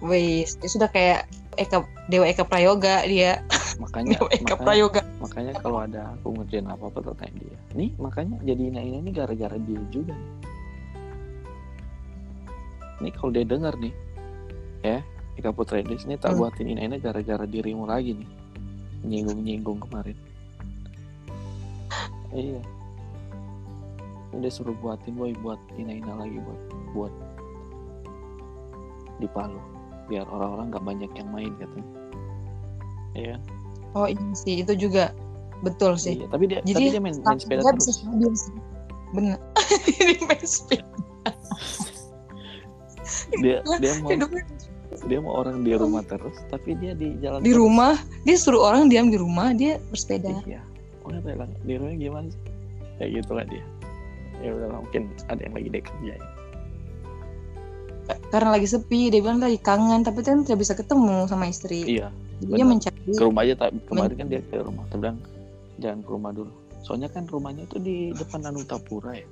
[0.00, 1.28] Wis, dia sudah kayak
[1.60, 3.44] Eka Dewa Eka Prayoga dia.
[3.76, 5.02] Makanya Dewa Eka makanya, Prayoga.
[5.20, 7.56] Makanya kalau ada aku ngerjain apa-apa tuh tanya dia.
[7.76, 10.32] Nih, makanya jadi Ina Ina ini gara-gara dia juga nih.
[13.04, 13.92] Nih kalau dia dengar nih,
[14.80, 15.04] ya,
[15.40, 16.40] Ika Putra Idris ini tak hmm.
[16.44, 18.30] buatin ini ini gara-gara dirimu lagi nih
[19.08, 20.12] nyinggung-nyinggung kemarin
[22.36, 22.60] iya
[24.36, 26.60] udah suruh buatin boy buat Ina Ina lagi buat
[26.92, 27.12] buat
[29.20, 29.60] di Palu
[30.08, 31.92] biar orang-orang nggak banyak yang main katanya.
[33.14, 33.36] Iya
[33.94, 35.14] oh iya sih itu juga
[35.60, 36.22] betul sih.
[36.22, 38.00] Iya, tapi dia Jadi, tapi dia main, main sepeda terus.
[39.10, 39.38] bener.
[40.30, 40.86] Main sepeda.
[43.42, 44.10] Dia dia mau
[45.06, 47.62] dia mau orang di rumah terus tapi dia di jalan di terus.
[47.62, 47.94] rumah
[48.26, 50.42] dia suruh orang diam di rumah dia bersepeda.
[50.46, 50.62] Iya.
[51.06, 52.42] Oh bilang di rumah gimana sih?
[52.98, 53.64] Kayak gitu lah dia.
[54.40, 56.24] Ya udah mungkin ada yang lagi dia kerjain
[58.30, 61.82] karena lagi sepi dia bilang lagi kangen tapi kan tidak bisa ketemu sama istri.
[61.82, 65.18] Iya dia mencari ke rumah aja tak kemarin kan dia ke rumah dia bilang
[65.76, 66.52] jangan ke rumah dulu.
[66.80, 69.28] Soalnya kan rumahnya itu di depan Anu Tapura ya?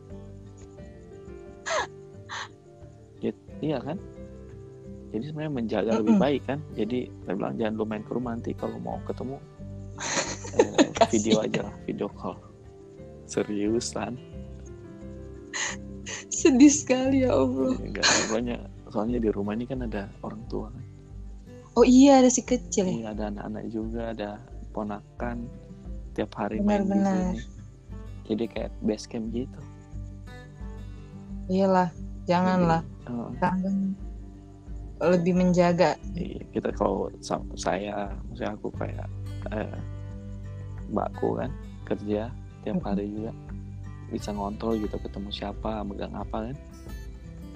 [3.58, 3.98] Iya kan?
[5.10, 6.00] Jadi sebenarnya menjaga mm -mm.
[6.04, 6.62] lebih baik kan?
[6.78, 9.34] Jadi saya bilang jangan lu main ke rumah nanti kalau mau ketemu
[10.62, 12.38] eh, video aja lah video call.
[13.26, 14.14] Seriusan
[16.38, 17.74] sedih sekali ya Allah.
[17.82, 20.84] Enggak banyak soalnya di rumah ini kan ada orang tua kan?
[21.78, 22.94] Oh iya ada si kecil ya?
[22.94, 24.30] Iya, ada anak-anak juga ada
[24.74, 25.46] ponakan.
[26.18, 27.14] Tiap hari Benar, main di benar.
[27.14, 27.38] sini.
[28.26, 29.60] Jadi kayak base camp gitu.
[31.48, 31.88] Iyalah
[32.26, 32.82] janganlah.
[32.82, 33.76] Jadi, eh, kangen
[34.98, 35.94] lebih menjaga.
[36.18, 39.06] Iya, kita kalau sa- saya maksudnya aku kayak
[39.54, 39.78] eh,
[40.90, 41.54] mbakku kan
[41.86, 42.34] kerja
[42.66, 43.30] tiap hari juga.
[44.10, 46.56] Bisa ngontrol gitu ketemu siapa megang apa kan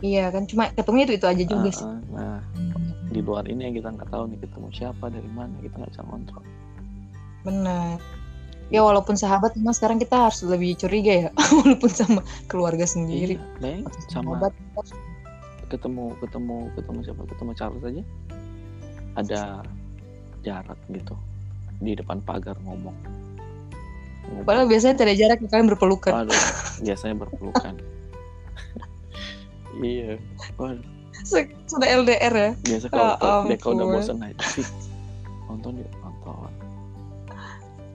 [0.02, 2.38] iya kan cuma ketemunya itu itu aja juga Ah, sih ah, nah
[3.08, 6.02] di luar ini yang kita nggak tahu nih ketemu siapa dari mana kita nggak bisa
[6.02, 6.44] ngontrol.
[7.42, 8.00] Benar.
[8.72, 11.30] Ya walaupun sahabat memang sekarang kita harus lebih curiga ya
[11.60, 13.36] walaupun sama keluarga sendiri.
[13.60, 14.52] Iya, Atau sama sahabat.
[15.68, 17.20] ketemu ketemu ketemu siapa?
[17.28, 18.02] Ketemu Charles aja.
[19.12, 19.40] Ada
[20.40, 21.12] jarak gitu
[21.78, 22.96] di depan pagar ngomong.
[24.48, 26.12] Padahal biasanya tidak jarak kalian berpelukan.
[26.16, 26.40] Waduh,
[26.80, 27.76] biasanya berpelukan
[29.80, 30.20] iya.
[30.60, 30.84] Waduh,
[31.68, 32.50] sudah LDR ya?
[32.64, 34.16] Biasa kalau Ya kalau dia kalau udah bosan
[34.52, 34.66] sih.
[35.48, 36.52] Nonton yuk nonton.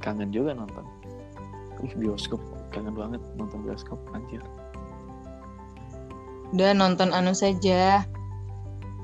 [0.02, 0.86] Kangen juga nonton.
[1.84, 2.42] Ih, bioskop.
[2.74, 4.42] Kangen banget nonton bioskop anjir.
[6.56, 8.06] Udah nonton anu saja.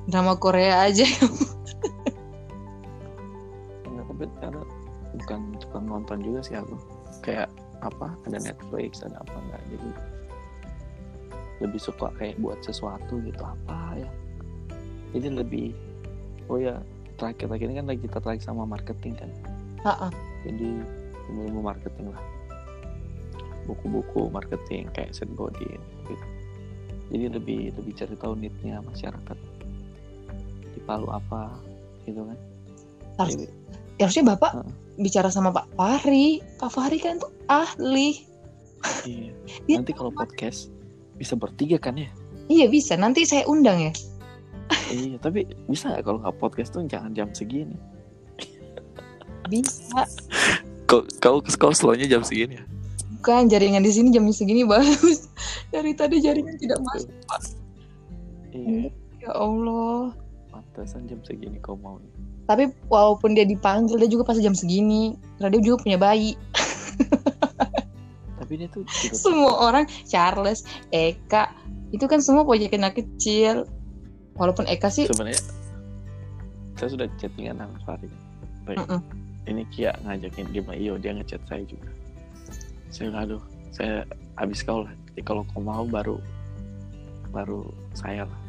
[0.07, 1.07] Drama Korea aja.
[3.87, 4.61] Enggak, tapi karena
[5.15, 6.75] bukan tukang nonton juga sih aku
[7.23, 7.49] kayak
[7.83, 8.15] apa?
[8.27, 9.89] Ada Netflix ada apa enggak jadi
[11.63, 14.09] lebih suka kayak buat sesuatu gitu apa ya.
[15.15, 15.67] Jadi lebih
[16.51, 16.77] oh ya
[17.15, 19.31] terakhir terakhir ini kan lagi tertarik sama marketing kan.
[19.83, 20.07] Ha-ha.
[20.43, 20.79] jadi
[21.31, 22.23] ilmu marketing lah.
[23.63, 26.25] Buku-buku marketing kayak Seth Godin gitu.
[27.15, 29.37] Jadi lebih lebih cari tahu need-nya masyarakat.
[30.75, 31.55] Di Palu apa
[32.03, 32.37] gitu kan.
[33.19, 33.47] Harus- Jadi,
[34.01, 34.71] Ya, harusnya bapak Heeh.
[35.05, 36.41] bicara sama Pak Fahri.
[36.57, 38.25] Pak Fahri kan tuh ahli.
[39.05, 39.31] Iya.
[39.69, 40.73] Nanti kalau podcast
[41.17, 42.09] bisa bertiga kan ya?
[42.51, 42.93] Iya bisa.
[42.99, 43.93] Nanti saya undang ya.
[44.89, 47.75] Iya tapi bisa nggak kalau nggak podcast tuh jangan jam segini?
[49.47, 50.07] Bisa.
[50.87, 52.65] Kau kau kau slownya jam segini ya?
[53.19, 55.31] Bukan jaringan di sini jam segini bagus.
[55.73, 57.11] Dari tadi jaringan tidak masuk.
[58.51, 58.91] Iya.
[59.23, 60.11] Ya Allah.
[60.51, 61.97] Pantesan jam segini kau mau
[62.43, 65.15] tapi walaupun dia dipanggil dia juga pasti jam segini.
[65.39, 66.35] Karena dia juga punya bayi
[68.53, 68.85] tapi dia tuh
[69.17, 70.61] semua orang Charles
[70.93, 71.49] Eka
[71.89, 73.65] itu kan semua punya anak kecil.
[74.37, 75.41] Walaupun Eka sih sebenarnya
[76.77, 78.09] saya sudah chattingan sama Fahri.
[78.69, 78.77] Baik.
[78.85, 79.01] Mm-mm.
[79.49, 81.89] ini Kia ngajakin dia bilang iyo dia ngechat saya juga.
[82.93, 83.41] Saya bilang aduh
[83.73, 84.05] saya
[84.37, 86.21] habis kau lah jadi kalau kau mau baru
[87.33, 87.65] baru
[87.97, 88.39] saya lah.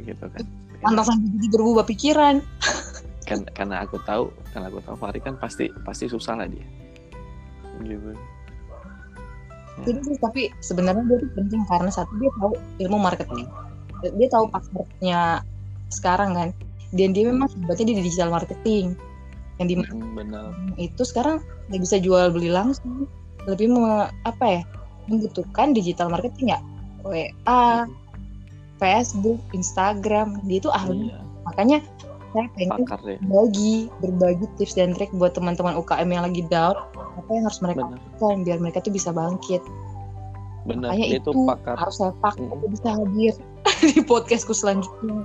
[0.00, 0.44] Gitu kan.
[0.80, 2.40] Pantasan jadi berubah pikiran.
[3.28, 6.66] Kan karena aku tahu karena aku tahu Fahri kan pasti pasti susah lah dia.
[7.84, 8.16] Gitu
[9.80, 12.52] Jadi sih, tapi sebenarnya dia tuh penting karena satu dia tahu
[12.84, 13.46] ilmu marketing.
[14.04, 15.44] Dia tahu pasarnya
[15.88, 16.48] sekarang kan.
[16.90, 18.98] Dan dia memang hebatnya di digital marketing.
[19.62, 20.50] Yang di Hmm, benar.
[20.80, 23.06] itu sekarang nggak bisa jual beli langsung.
[23.48, 24.62] Lebih me, apa ya
[25.08, 26.60] membutuhkan digital marketing ya.
[27.04, 27.88] WA
[28.80, 31.12] Facebook Instagram dia itu ahli.
[31.12, 31.20] Iya.
[31.48, 31.78] Makanya
[32.30, 33.18] saya pengen pakar deh.
[33.26, 36.76] berbagi berbagi tips dan trik buat teman-teman UKM yang lagi down
[37.16, 39.62] apa yang harus mereka lakukan biar mereka tuh bisa bangkit
[40.60, 42.52] benar makanya itu tuh pakar harus saya pakai Mm.
[42.52, 43.34] untuk bisa hadir
[43.90, 45.24] di podcastku selanjutnya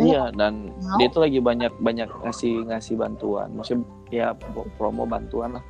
[0.00, 0.96] Iya dan mau.
[0.96, 5.64] dia tuh lagi banyak banyak ngasih ngasih bantuan, maksudnya ya pro- promo bantuan lah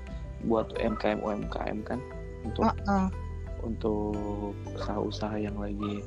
[0.47, 1.99] buat UMKM UMKM kan
[2.47, 3.07] untuk Heeh.
[3.67, 5.99] untuk usaha-usaha yang lagi.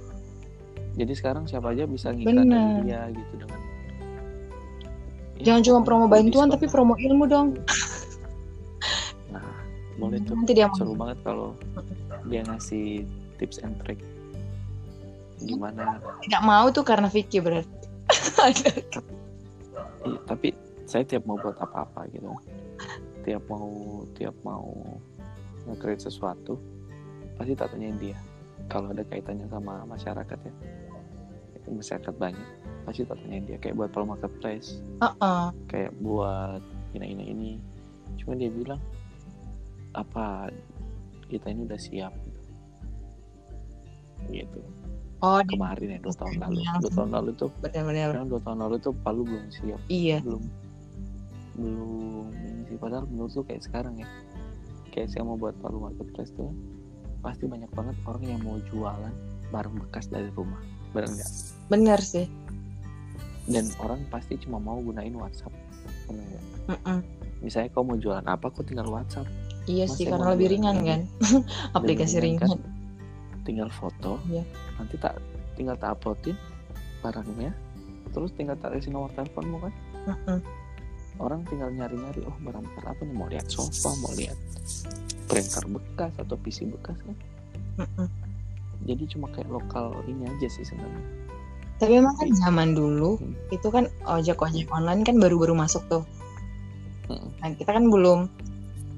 [0.96, 2.80] Jadi sekarang siapa aja bisa ngiklan Bener.
[2.88, 3.60] dia gitu dengan.
[5.36, 7.48] Ya, jangan cuma pokoknya promo bantuan diskon tapi promo ilmu dong
[9.98, 10.36] boleh tuh.
[10.38, 11.54] Nanti dia seru banget kalau
[12.28, 13.06] dia ngasih
[13.38, 14.00] tips and trick.
[15.44, 16.00] Gimana.
[16.24, 17.72] tidak mau tuh karena Vicky berarti.
[20.04, 20.52] Iya, tapi
[20.84, 22.28] saya tiap mau buat apa-apa gitu.
[23.24, 24.68] Tiap mau tiap mau
[25.64, 26.60] nge-create sesuatu
[27.40, 28.20] pasti tak tanyain dia.
[28.68, 30.54] Kalau ada kaitannya sama masyarakat ya.
[31.72, 32.48] Masyarakat banyak
[32.84, 33.58] pasti tak tanyain dia.
[33.64, 34.84] Kayak buat Palu Marketplace.
[35.00, 35.44] Heeh.
[35.72, 36.60] kayak buat
[36.92, 37.52] ini ini ini.
[38.20, 38.84] Cuma dia bilang
[39.94, 40.50] apa
[41.30, 42.14] kita ini udah siap
[44.30, 44.60] gitu, gitu.
[45.26, 46.60] oh kemarin ya dua tahun lalu.
[46.84, 49.80] dua tahun lalu tuh benar-benar dua tahun lalu tuh Palu belum siap.
[49.92, 50.24] Iya.
[50.24, 50.44] Belum
[51.54, 52.78] belum ini sih.
[52.80, 54.08] Padahal menurut lu kayak sekarang ya
[54.94, 56.54] kayak saya mau buat Palu Marketplace tuh
[57.24, 59.14] pasti banyak banget orang yang mau jualan
[59.52, 60.60] barang bekas dari rumah.
[60.92, 61.32] Benar nggak?
[61.72, 62.28] Benar sih.
[63.44, 65.52] Dan orang pasti cuma mau gunain WhatsApp.
[66.08, 66.46] Benar nggak?
[66.64, 67.00] Mm-mm.
[67.44, 69.28] misalnya kau mau jualan apa kau tinggal WhatsApp
[69.70, 71.02] iya Mas, sih karena lebih ringan kan
[71.78, 72.60] aplikasi ringan kan?
[73.44, 74.44] tinggal foto Iya.
[74.80, 75.20] nanti tak
[75.60, 76.36] tinggal tak uploadin
[77.04, 77.52] barangnya
[78.16, 79.74] terus tinggal tarik nomor teleponmu kan
[80.08, 80.40] uh -uh.
[81.20, 84.38] orang tinggal nyari-nyari oh barang-barang apa nih mau lihat sofa mau lihat
[85.28, 87.18] printer bekas atau PC bekas kan
[87.84, 88.10] uh
[88.84, 91.04] jadi cuma kayak lokal ini aja sih sebenarnya
[91.80, 93.56] tapi memang kan zaman dulu hmm.
[93.56, 96.04] itu kan ojek ojek online kan baru-baru masuk tuh
[97.08, 97.28] hmm.
[97.40, 98.28] nah kita kan belum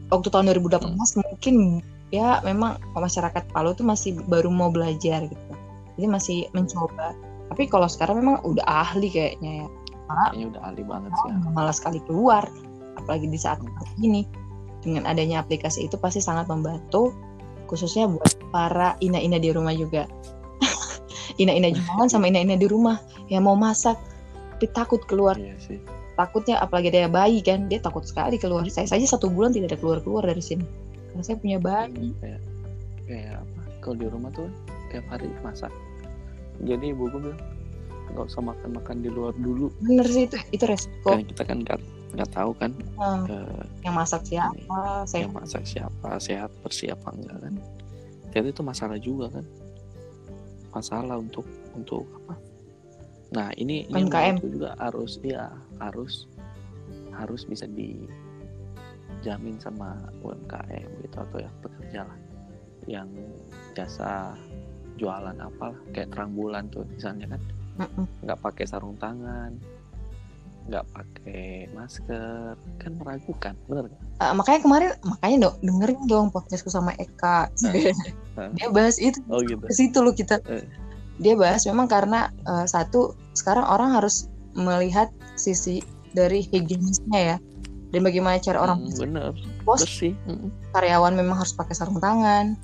[0.09, 1.23] waktu tahun 2018 hmm.
[1.25, 1.55] mungkin
[2.13, 5.51] ya memang masyarakat Palu tuh masih baru mau belajar gitu.
[5.95, 7.15] Jadi masih mencoba.
[7.53, 9.67] Tapi kalau sekarang memang udah ahli kayaknya ya.
[10.05, 11.35] Kayaknya udah ahli banget sih ya.
[11.49, 12.45] malas sekali keluar
[12.99, 14.21] apalagi di saat seperti ini.
[14.85, 17.09] Dengan adanya aplikasi itu pasti sangat membantu
[17.65, 20.05] khususnya buat para ina-ina di rumah juga.
[21.41, 23.01] Ina-ina jualan sama ina-ina di rumah
[23.33, 23.97] yang mau masak
[24.55, 25.35] tapi takut keluar.
[25.35, 25.79] Iya sih.
[26.15, 28.63] Takutnya apalagi ada bayi kan dia takut sekali keluar.
[28.71, 30.65] Saya saja satu bulan tidak ada keluar keluar dari sini.
[31.11, 32.15] Karena saya punya bayi.
[32.23, 32.41] kayak
[33.05, 34.49] kayak apa kalau di rumah tuh
[34.89, 35.71] tiap hari masak.
[36.63, 37.41] Jadi ibu gue bilang
[38.15, 39.67] nggak usah makan makan di luar dulu.
[39.83, 41.11] Bener sih itu itu resiko.
[41.11, 41.79] Karena kita kan nggak
[42.15, 43.23] nggak tahu kan hmm.
[43.27, 45.27] uh, yang masak siapa sehat.
[45.27, 47.53] yang masak siapa sehat bersih apa enggak kan.
[48.31, 49.45] Jadi itu masalah juga kan.
[50.71, 51.43] Masalah untuk
[51.75, 52.39] untuk apa.
[53.35, 56.27] Nah ini ini itu juga harus ya harus
[57.15, 62.19] harus bisa dijamin sama UMKM gitu atau ya pekerja lah.
[62.85, 63.09] Yang
[63.73, 64.35] jasa
[64.95, 67.41] jualan apa kayak terang bulan tuh misalnya kan.
[68.23, 69.55] Nggak pakai sarung tangan
[70.65, 74.01] nggak pakai masker kan meragukan bener gak?
[74.17, 77.53] Uh, makanya kemarin makanya dong dengerin dong podcastku sama Eka.
[78.57, 79.61] Dia bahas itu oh, gitu.
[79.61, 80.41] ke situ lo kita.
[80.49, 80.65] Uh.
[81.15, 85.83] dia bahas memang karena uh, satu sekarang orang harus melihat sisi
[86.15, 87.37] dari higienisnya ya
[87.91, 89.31] dan bagaimana cara orang hmm, bener
[89.67, 90.15] bos bersih.
[90.71, 92.55] Karyawan memang harus pakai sarung tangan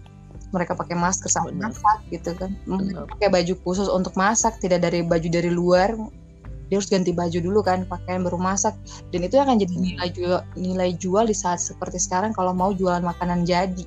[0.51, 2.51] mereka pakai masker saat masak gitu kan.
[2.67, 3.07] Benar.
[3.15, 5.95] pakai baju khusus untuk masak tidak dari baju dari luar.
[6.67, 8.75] Dia harus ganti baju dulu kan pakaian baru masak.
[9.11, 13.03] Dan itu akan jadi nilai jual nilai jual di saat seperti sekarang kalau mau jualan
[13.03, 13.83] makanan jadi.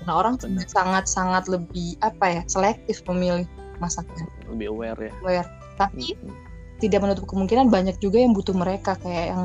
[0.00, 3.44] Karena orang sangat sangat lebih apa ya selektif memilih
[3.80, 4.28] masaknya.
[4.48, 5.12] Lebih aware ya.
[5.24, 5.48] Aware.
[5.76, 6.49] Tapi hmm.
[6.80, 9.42] Tidak menutup kemungkinan banyak juga yang butuh mereka kayak yang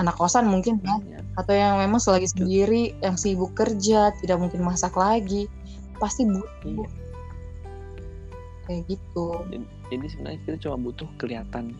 [0.00, 4.92] anak kosan mungkin ya atau yang memang selagi sendiri yang sibuk kerja tidak mungkin masak
[4.98, 5.46] lagi
[6.00, 6.48] pasti butuh.
[6.64, 6.88] Iya.
[8.70, 9.26] kayak gitu.
[9.50, 11.74] Jadi, jadi sebenarnya kita cuma butuh kelihatan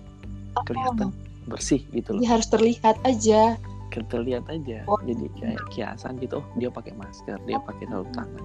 [0.58, 1.14] oh, kelihatan
[1.46, 2.20] bersih gitu loh.
[2.20, 3.54] Dia harus terlihat aja.
[3.90, 4.82] Terlihat aja.
[4.90, 4.98] Oh.
[5.02, 8.44] jadi kayak kiasan gitu oh dia pakai masker dia pakai sarung tangan.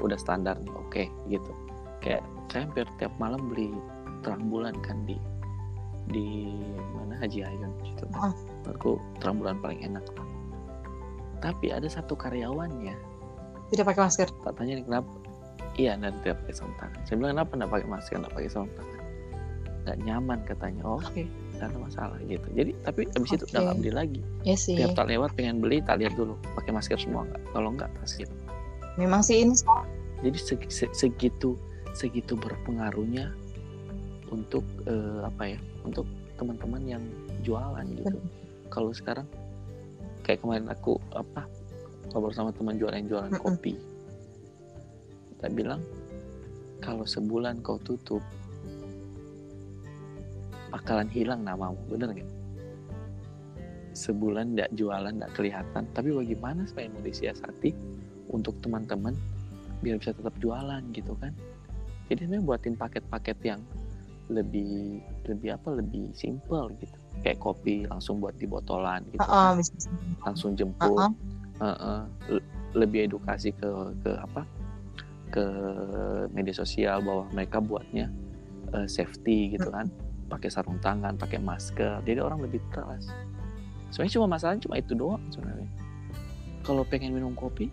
[0.00, 1.52] Udah standar oke okay, gitu.
[2.00, 3.68] Kayak saya hampir tiap malam beli
[4.24, 5.20] terang bulan kan di
[6.10, 6.52] di
[6.92, 8.32] mana Haji Ayun gitu kan.
[8.32, 8.34] Oh.
[8.76, 8.90] Aku
[9.20, 10.04] terang bulan paling enak.
[11.40, 12.96] Tapi ada satu karyawannya
[13.72, 14.28] tidak pakai masker.
[14.44, 15.10] Tak tanya kenapa?
[15.74, 17.00] Iya, dan tidak pakai sarung tangan.
[17.02, 19.00] Saya bilang kenapa tidak pakai masker, tidak pakai sarung tangan?
[19.84, 20.82] Gak nyaman katanya.
[20.86, 21.26] Oh, okay.
[21.58, 22.46] ada masalah gitu.
[22.54, 23.36] Jadi tapi abis okay.
[23.40, 24.20] itu udah nggak beli lagi.
[24.44, 24.76] Iya sih.
[24.76, 27.42] Tiap tak lewat pengen beli, tak lihat dulu pakai masker semua nggak.
[27.50, 28.28] Kalau nggak tasir.
[29.00, 29.54] Memang sih ini.
[30.22, 30.38] Jadi
[30.94, 31.58] segitu
[31.94, 33.34] segitu berpengaruhnya
[34.30, 36.08] untuk uh, apa ya untuk
[36.40, 37.04] teman-teman yang
[37.46, 38.18] jualan gitu.
[38.72, 39.28] Kalau sekarang
[40.24, 41.44] kayak kemarin aku apa
[42.10, 43.76] ngobrol sama teman jualan yang jualan kopi.
[45.36, 45.84] Kita bilang
[46.80, 48.24] kalau sebulan kau tutup
[50.72, 51.78] bakalan hilang namamu.
[51.86, 52.30] Bener nggak?
[53.94, 55.82] Sebulan tidak jualan tidak kelihatan.
[55.94, 57.70] Tapi bagaimana supaya mau disiasati
[58.34, 59.14] untuk teman-teman
[59.84, 61.30] biar bisa tetap jualan gitu kan?
[62.10, 63.60] Jadi sebenarnya buatin paket-paket yang
[64.32, 66.96] lebih lebih apa lebih simple gitu.
[67.20, 69.64] Kayak kopi langsung buat di botolan gitu uh, uh, kan.
[70.24, 70.96] langsung jemput.
[70.96, 71.12] Uh, uh.
[71.62, 72.02] Uh,
[72.34, 72.42] uh,
[72.74, 73.68] lebih edukasi ke
[74.02, 74.42] ke apa?
[75.30, 75.44] Ke
[76.32, 78.08] media sosial bahwa mereka buatnya
[78.72, 79.88] uh, safety gitu kan.
[80.32, 82.00] Pakai sarung tangan pakai masker.
[82.02, 83.12] Jadi orang lebih trust.
[83.92, 85.70] Sebenarnya cuma masalahnya cuma itu doang sebenarnya.
[86.64, 87.68] Kalau pengen minum kopi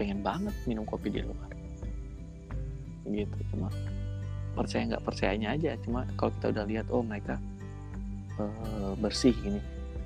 [0.00, 1.50] pengen banget minum kopi di luar.
[3.04, 3.68] Gitu cuma
[4.54, 5.76] percaya nggak percayanya aja.
[5.82, 7.38] Cuma kalau kita udah lihat oh mereka
[8.38, 9.60] uh, bersih ini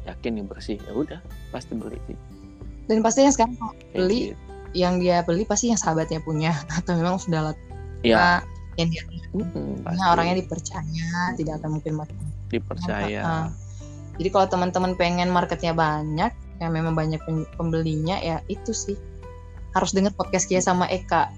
[0.05, 1.21] yakin nih bersih ya udah
[1.51, 2.19] pasti beli sih.
[2.85, 4.37] Dan pastinya sekarang kalau beli gitu.
[4.77, 6.53] yang dia beli pasti yang sahabatnya punya.
[6.79, 7.59] Atau memang sudah lihat
[8.05, 8.45] ya.
[8.75, 12.15] yang dia hmm, orangnya dipercaya tidak akan mungkin mati
[12.51, 13.23] dipercaya.
[13.23, 13.47] Nah,
[14.19, 17.23] jadi kalau teman-teman pengen marketnya banyak yang memang banyak
[17.55, 18.99] pembelinya ya itu sih.
[19.75, 21.31] Harus dengar podcast Kia sama Eka.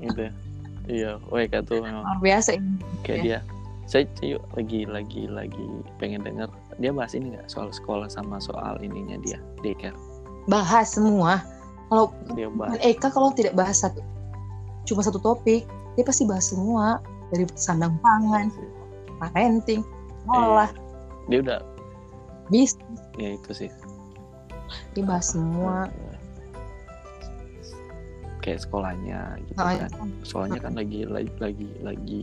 [0.00, 0.47] Gitu
[0.88, 2.80] iya Eka tuh memang luar biasa ini.
[3.04, 3.24] kayak ya.
[3.24, 3.38] dia.
[3.88, 5.64] Saya yuk lagi lagi lagi
[5.96, 9.96] pengen denger dia bahas ini nggak soal sekolah sama soal ininya dia daycare?
[10.48, 11.40] Bahas semua.
[11.88, 12.76] Kalau dia bahas.
[12.84, 14.04] Eka kalau tidak bahas satu
[14.88, 15.64] cuma satu topik
[15.96, 17.00] dia pasti bahas semua.
[17.28, 18.48] Dari sandang pangan
[19.20, 19.84] parenting
[20.32, 20.72] olah eh,
[21.28, 21.60] dia udah
[22.48, 23.00] bisnis.
[23.20, 23.70] Ya itu sih.
[24.96, 25.92] Dibahas semua
[28.40, 29.76] kayak sekolahnya gitu oh, kan.
[29.78, 29.88] Iya.
[30.22, 32.20] soalnya kan lagi lagi lagi lagi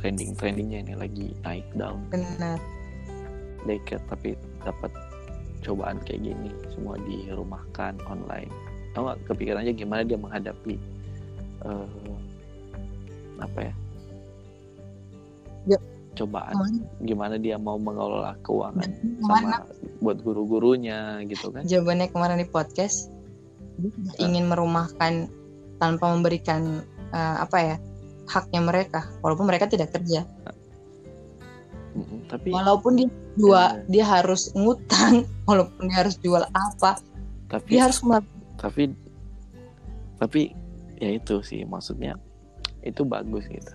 [0.00, 2.00] trending trendingnya ini lagi naik down.
[2.08, 2.58] Benar.
[3.68, 4.32] Deket tapi
[4.64, 4.92] dapat
[5.60, 8.48] cobaan kayak gini semua dirumahkan online.
[8.96, 10.74] Tau gak kepikiran aja gimana dia menghadapi
[11.62, 11.86] uh,
[13.40, 13.74] apa ya?
[15.68, 15.78] Ya.
[16.16, 16.56] cobaan.
[16.56, 16.80] Mana?
[17.04, 18.88] gimana dia mau mengelola keuangan
[19.24, 19.64] sama
[20.00, 21.62] buat guru-gurunya gitu kan.
[21.68, 23.12] Jawabannya kemarin di podcast?
[24.20, 25.32] Ingin merumahkan
[25.80, 27.76] tanpa memberikan uh, apa ya
[28.28, 30.22] haknya mereka walaupun mereka tidak kerja.
[32.30, 33.90] Tapi walaupun dia dua ya.
[33.90, 37.02] dia harus ngutang walaupun dia harus jual apa
[37.50, 37.98] tapi dia harus
[38.54, 38.94] tapi
[40.22, 40.54] tapi
[41.02, 42.14] ya itu sih maksudnya
[42.86, 43.74] itu bagus gitu.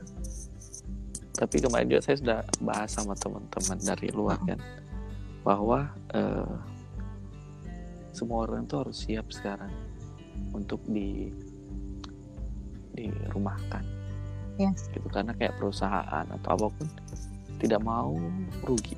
[1.36, 4.60] Tapi kemarin juga saya sudah bahas sama teman-teman dari luar kan
[5.44, 6.56] bahwa uh,
[8.16, 9.70] semua orang tuh harus siap sekarang
[10.56, 11.36] untuk di
[12.96, 13.84] dirumahkan.
[14.56, 14.88] Yes.
[14.96, 16.88] gitu karena kayak perusahaan atau apa pun
[17.60, 18.16] tidak mau
[18.64, 18.96] rugi.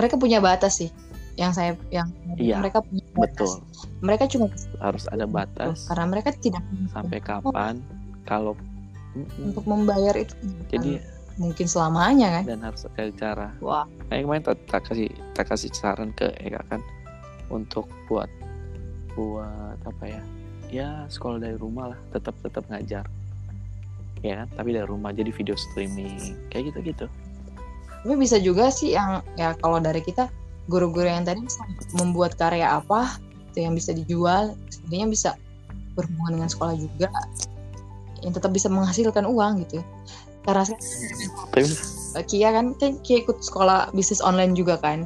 [0.00, 0.88] Mereka punya batas sih
[1.36, 2.08] yang saya yang
[2.40, 3.36] iya, mereka punya batas.
[3.36, 3.52] betul.
[4.00, 4.46] Mereka cuma
[4.80, 5.84] harus ada batas.
[5.86, 7.84] karena mereka tidak sampai kapan?
[8.24, 8.56] Kalau
[9.36, 10.32] untuk membayar itu
[10.72, 11.04] jadi
[11.38, 12.44] mungkin selamanya kan?
[12.48, 13.48] dan harus ada cara.
[13.60, 13.86] Wah.
[14.08, 16.80] Kayak kemarin tak, tak kasih tak kasih saran ke Eka kan
[17.52, 18.28] untuk buat
[19.12, 20.22] buat apa ya
[20.68, 23.04] ya sekolah dari rumah lah tetap tetap ngajar.
[24.20, 24.48] Ya kan?
[24.58, 27.06] Tapi dari rumah jadi video streaming kayak gitu gitu
[28.02, 30.30] tapi bisa juga sih yang ya kalau dari kita
[30.70, 31.60] guru-guru yang tadi bisa
[31.98, 33.18] membuat karya apa
[33.50, 35.30] itu yang bisa dijual sebenarnya bisa
[35.98, 37.10] berhubungan dengan sekolah juga
[38.22, 39.82] yang tetap bisa menghasilkan uang gitu
[40.46, 45.04] karena saya Kia kan kan Kia ikut sekolah bisnis online juga kan?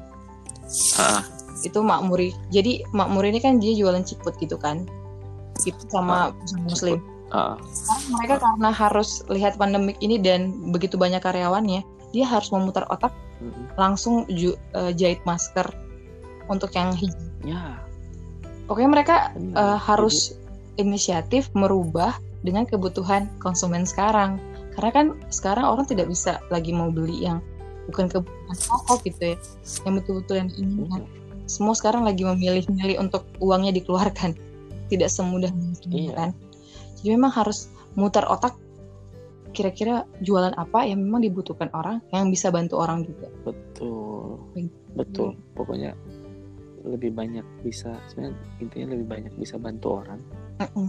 [0.97, 1.27] Ah.
[1.63, 4.83] itu makmuri jadi makmuri ini kan dia jualan ciput gitu kan
[5.65, 6.99] gitu sama uh, muslim.
[7.33, 7.57] Uh,
[8.13, 11.81] mereka karena harus lihat pandemik ini dan begitu banyak karyawannya,
[12.13, 13.11] dia harus memutar otak
[13.41, 15.65] uh, langsung ju, uh, jahit masker
[16.53, 17.17] untuk yang hijau.
[17.43, 17.81] Ya.
[18.71, 20.37] Oke mereka uh, harus
[20.77, 24.39] inisiatif merubah dengan kebutuhan konsumen sekarang.
[24.73, 27.45] Karena kan sekarang orang tidak bisa lagi mau beli yang
[27.91, 29.37] bukan kebutuhan pokok gitu ya,
[29.85, 31.03] yang betul-betul yang diinginkan.
[31.51, 34.33] Semua sekarang lagi memilih-milih untuk uangnya dikeluarkan
[34.93, 35.49] tidak semudah
[35.88, 36.12] ini iya.
[36.12, 36.30] kan?
[37.01, 38.57] Jadi memang harus mutar otak
[39.53, 43.28] kira-kira jualan apa yang memang dibutuhkan orang yang bisa bantu orang juga.
[43.45, 44.40] Betul.
[44.97, 45.36] Betul.
[45.57, 45.97] Pokoknya
[46.82, 50.20] lebih banyak bisa sebenarnya intinya lebih banyak bisa bantu orang.
[50.61, 50.88] Mm -mm.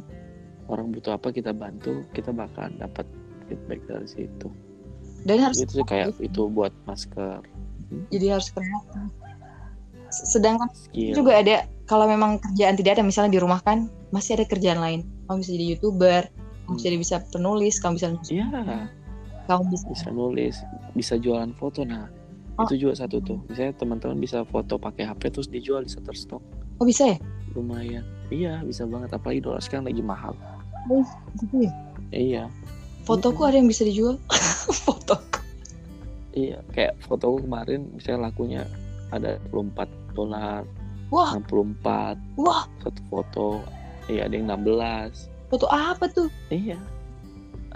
[0.71, 3.03] orang butuh apa kita bantu kita bakal dapat
[3.51, 4.47] feedback dari situ.
[5.27, 7.43] Dan harus itu kayak itu buat masker.
[8.11, 9.11] Jadi harus kreatif
[10.13, 11.13] sedangkan Skill.
[11.17, 15.01] juga ada kalau memang kerjaan tidak ada misalnya di rumah kan masih ada kerjaan lain.
[15.27, 16.23] Kamu bisa jadi youtuber
[16.63, 18.47] kamu bisa bisa penulis kamu bisa iya.
[19.51, 20.55] Kamu bisa bisa nulis
[20.95, 21.83] bisa jualan foto.
[21.83, 22.07] Nah
[22.55, 22.63] oh.
[22.67, 23.39] itu juga satu tuh.
[23.51, 26.39] Misalnya teman-teman bisa foto pakai HP terus dijual di Shutterstock.
[26.79, 27.17] Oh bisa ya?
[27.51, 28.07] Lumayan.
[28.31, 29.11] Iya bisa banget.
[29.11, 30.33] Apalagi dolar sekarang lagi mahal.
[30.87, 31.03] Oh
[31.43, 31.71] gitu ya?
[32.15, 32.43] Iya.
[33.03, 34.15] Fotoku ada yang bisa dijual?
[34.87, 35.19] Foto.
[36.33, 38.61] Iya kayak fotoku kemarin misalnya lakunya
[39.13, 40.65] ada 24 dolar
[41.13, 41.37] Wah.
[41.37, 42.65] 64 Wah.
[42.81, 43.47] satu foto.
[44.09, 46.33] Iya ada yang 16 foto apa tuh?
[46.49, 46.81] Iya.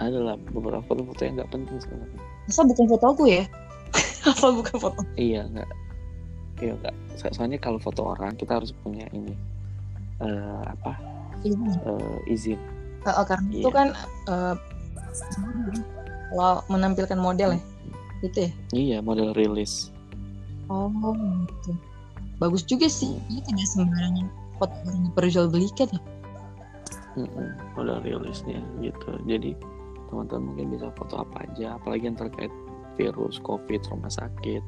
[0.02, 3.44] Adalah beberapa foto-foto yang nggak penting sebenarnya masa bukan foto aku ya?
[4.32, 5.00] Apa bukan foto?
[5.20, 5.70] Iya nggak.
[6.64, 6.94] Iya nggak.
[7.36, 9.36] Soalnya kalau foto orang kita harus punya ini
[10.24, 10.96] uh, apa?
[11.44, 12.58] Izin uh, izin.
[13.04, 13.62] Uh, karena iya.
[13.62, 13.88] itu kan
[14.32, 14.56] uh,
[16.32, 17.62] kalau menampilkan model ya?
[18.24, 18.50] Gitu ya?
[18.72, 19.92] Iya model rilis.
[20.72, 20.88] Oh
[21.46, 21.76] gitu
[22.38, 23.18] bagus juga sih.
[23.30, 24.26] Ini tidak sembarangan.
[24.58, 26.00] Foto yang diperjualbelikan ya.
[27.18, 29.10] Mm udah rilisnya gitu.
[29.26, 29.54] Jadi
[30.10, 31.78] teman-teman mungkin bisa foto apa aja.
[31.78, 32.50] Apalagi yang terkait
[32.98, 34.62] virus covid rumah sakit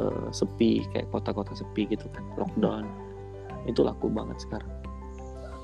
[0.00, 2.24] uh, sepi kayak kota-kota sepi gitu kan.
[2.40, 2.84] Lockdown.
[3.68, 4.72] Itu laku banget sekarang.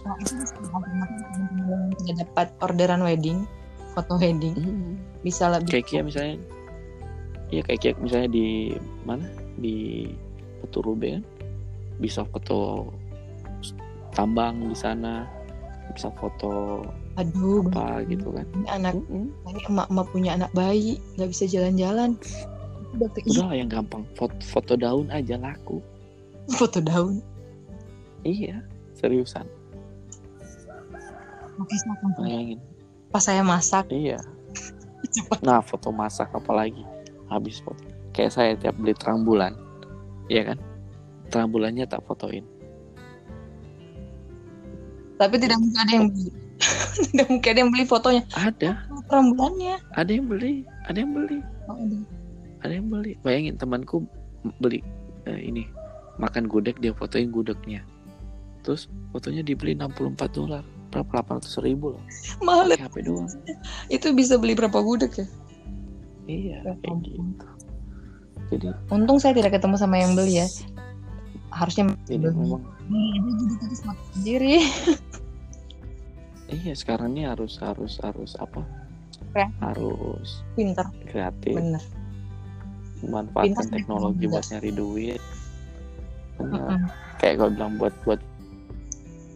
[0.03, 0.35] Nah, itu
[2.03, 3.47] tidak dapat orderan wedding
[3.93, 4.57] foto wedding.
[4.57, 4.95] Hmm.
[5.23, 6.37] bisa lebih kayak Kia misalnya.
[7.53, 8.75] Ya kayak Kia misalnya di
[9.07, 9.29] mana?
[9.61, 10.09] Di
[10.63, 11.25] Peturube kan?
[11.99, 12.91] Bisa foto
[14.13, 15.25] tambang di sana
[15.93, 16.85] bisa foto
[17.21, 18.47] aduh apa gitu kan.
[18.57, 19.51] ini anak mm -hmm.
[19.53, 22.17] ini emak-emak punya anak bayi nggak bisa jalan-jalan.
[22.93, 25.81] Udah yang gampang foto, foto daun aja laku.
[26.57, 27.21] Foto daun?
[28.25, 28.65] Iya
[28.97, 29.45] seriusan.
[31.61, 31.77] Oke
[32.21, 32.61] bayangin.
[33.13, 33.89] Pas saya masak.
[33.93, 34.21] Iya.
[35.45, 36.87] Nah foto masak apalagi?
[37.29, 37.85] Habis foto.
[38.17, 39.53] Kayak saya tiap beli terang bulan
[40.33, 40.59] iya kan?
[41.29, 42.45] Terang bulannya tak fotoin.
[45.21, 46.31] Tapi tidak mungkin ada yang beli.
[47.11, 48.23] Tidak mungkin ada yang beli fotonya.
[48.39, 48.71] Ada.
[49.11, 50.63] Terang bulannya ada yang beli.
[50.87, 51.39] Ada yang beli.
[51.67, 51.99] Oh, ada.
[52.63, 53.13] ada yang beli.
[53.23, 54.07] Bayangin temanku
[54.63, 54.81] beli
[55.27, 55.67] uh, ini.
[56.23, 57.83] Makan gudeg dia fotoin gudegnya.
[58.63, 60.65] Terus fotonya dibeli 64 dolar.
[60.93, 61.25] Berapa?
[61.41, 62.05] 800 ribu loh.
[62.45, 63.27] Mahal HP doang.
[63.95, 65.27] Itu bisa beli berapa gudeg ya?
[66.31, 67.47] Iya kayak gitu
[68.53, 70.47] jadi untung saya tidak ketemu sama yang beli ya.
[71.49, 72.61] Harusnya jadi memang
[74.13, 74.61] sendiri.
[76.53, 78.61] Iya sekarang ini harus harus harus apa?
[79.33, 79.49] Ya.
[79.65, 80.85] harus pinter.
[81.09, 81.57] kreatif.
[81.57, 81.81] Bener.
[83.01, 85.23] Memanfaatkan teknologi buat nyari duit.
[86.37, 86.79] Mm -hmm.
[87.17, 88.21] kayak gue bilang buat buat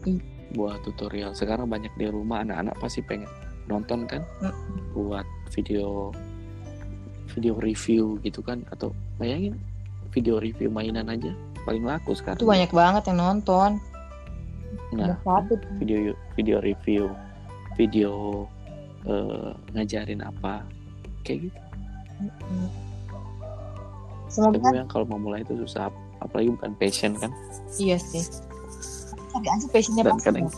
[0.05, 0.21] mm.
[0.53, 1.33] buat tutorial.
[1.33, 3.29] Sekarang banyak di rumah anak-anak pasti pengen
[3.65, 4.21] nonton kan?
[4.45, 4.53] Mm.
[4.93, 5.25] buat
[5.57, 6.13] video
[7.37, 8.89] video review gitu kan atau
[9.21, 9.53] bayangin
[10.09, 11.29] video review mainan aja
[11.69, 12.41] paling laku sekarang.
[12.41, 13.77] Itu banyak banget yang nonton.
[14.97, 15.13] Nah
[15.77, 17.13] video video review
[17.77, 18.11] video
[19.05, 20.65] uh, ngajarin apa
[21.21, 21.59] kayak gitu.
[24.27, 25.93] Semoga Tapi yang kalau mau mulai itu susah
[26.25, 27.29] apalagi bukan passion kan.
[27.77, 28.25] Iya sih.
[29.37, 30.49] Cari aja passionnya dan kadang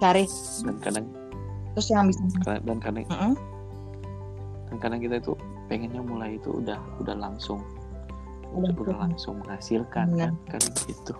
[0.00, 0.24] cari.
[0.64, 1.06] Dan kadang
[1.76, 3.53] terus yang bisa dan kadang mm -hmm.
[4.80, 5.32] Kadang kita itu
[5.66, 7.60] pengennya mulai itu udah udah langsung.
[8.54, 9.42] Udah, udah langsung.
[9.42, 10.32] menghasilkan kan?
[10.46, 11.14] Kadang gitu.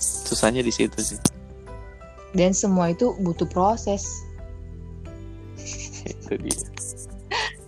[0.00, 1.20] Susahnya di situ sih.
[2.32, 4.06] Dan semua itu butuh proses.
[6.06, 6.64] Itu dia.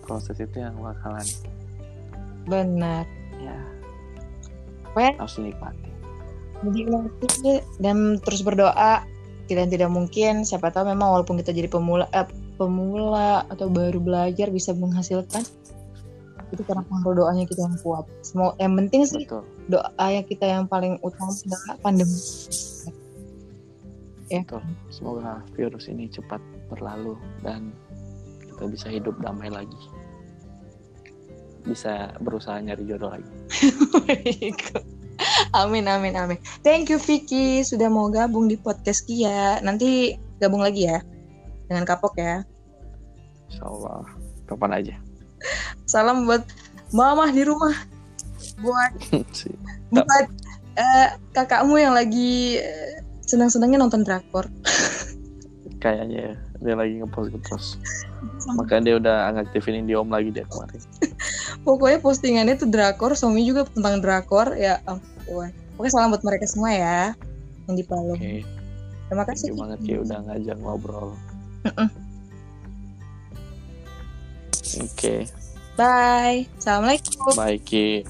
[0.03, 1.23] Proses itu yang bakalan
[2.47, 3.07] benar.
[3.39, 3.57] Ya.
[4.91, 5.89] Pokoknya, harus dinikmati.
[6.63, 9.03] Dinikmati dan terus berdoa.
[9.43, 10.47] Tidak tidak mungkin.
[10.47, 15.41] Siapa tahu memang walaupun kita jadi pemula eh, pemula atau baru belajar bisa menghasilkan
[16.53, 18.05] itu karena doanya kita yang kuat.
[18.21, 19.41] Semua yang penting sih Betul.
[19.73, 22.19] doa yang kita yang paling utama adalah pandemi.
[24.29, 24.45] Ya.
[24.45, 24.61] Betul.
[24.93, 26.37] Semoga virus ini cepat
[26.69, 27.73] berlalu dan
[28.45, 29.81] kita bisa hidup damai lagi
[31.63, 33.31] bisa berusaha nyari jodoh lagi.
[35.63, 36.39] amin amin amin.
[36.59, 39.63] Thank you Vicky sudah mau gabung di podcast Kia.
[39.63, 40.99] Nanti gabung lagi ya
[41.73, 42.45] dengan Kapok ya.
[43.49, 44.05] Insya Allah
[44.45, 44.95] kapan aja.
[45.89, 46.45] Salam buat
[46.93, 47.73] mama di rumah.
[48.61, 48.93] Buat
[49.93, 50.27] buat
[50.77, 54.45] uh, kakakmu yang lagi uh, senang-senangnya nonton drakor.
[55.83, 57.81] Kayaknya ya, dia lagi ngepost ngepost.
[58.55, 60.81] Makanya dia udah ngaktifin Om lagi dia kemarin
[61.67, 66.71] pokoknya postingannya tuh drakor suami juga tentang drakor ya ampun oke salam buat mereka semua
[66.71, 66.99] ya
[67.67, 68.43] yang di Palu okay.
[69.07, 71.15] terima kasih terima banget ya udah ngajak ngobrol
[71.63, 71.89] oke.
[74.93, 75.19] Okay.
[75.79, 76.43] bye.
[76.59, 77.33] Assalamualaikum.
[77.35, 78.03] Bye Ki.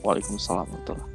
[0.00, 1.09] Waalaikumsalam warahmatullahi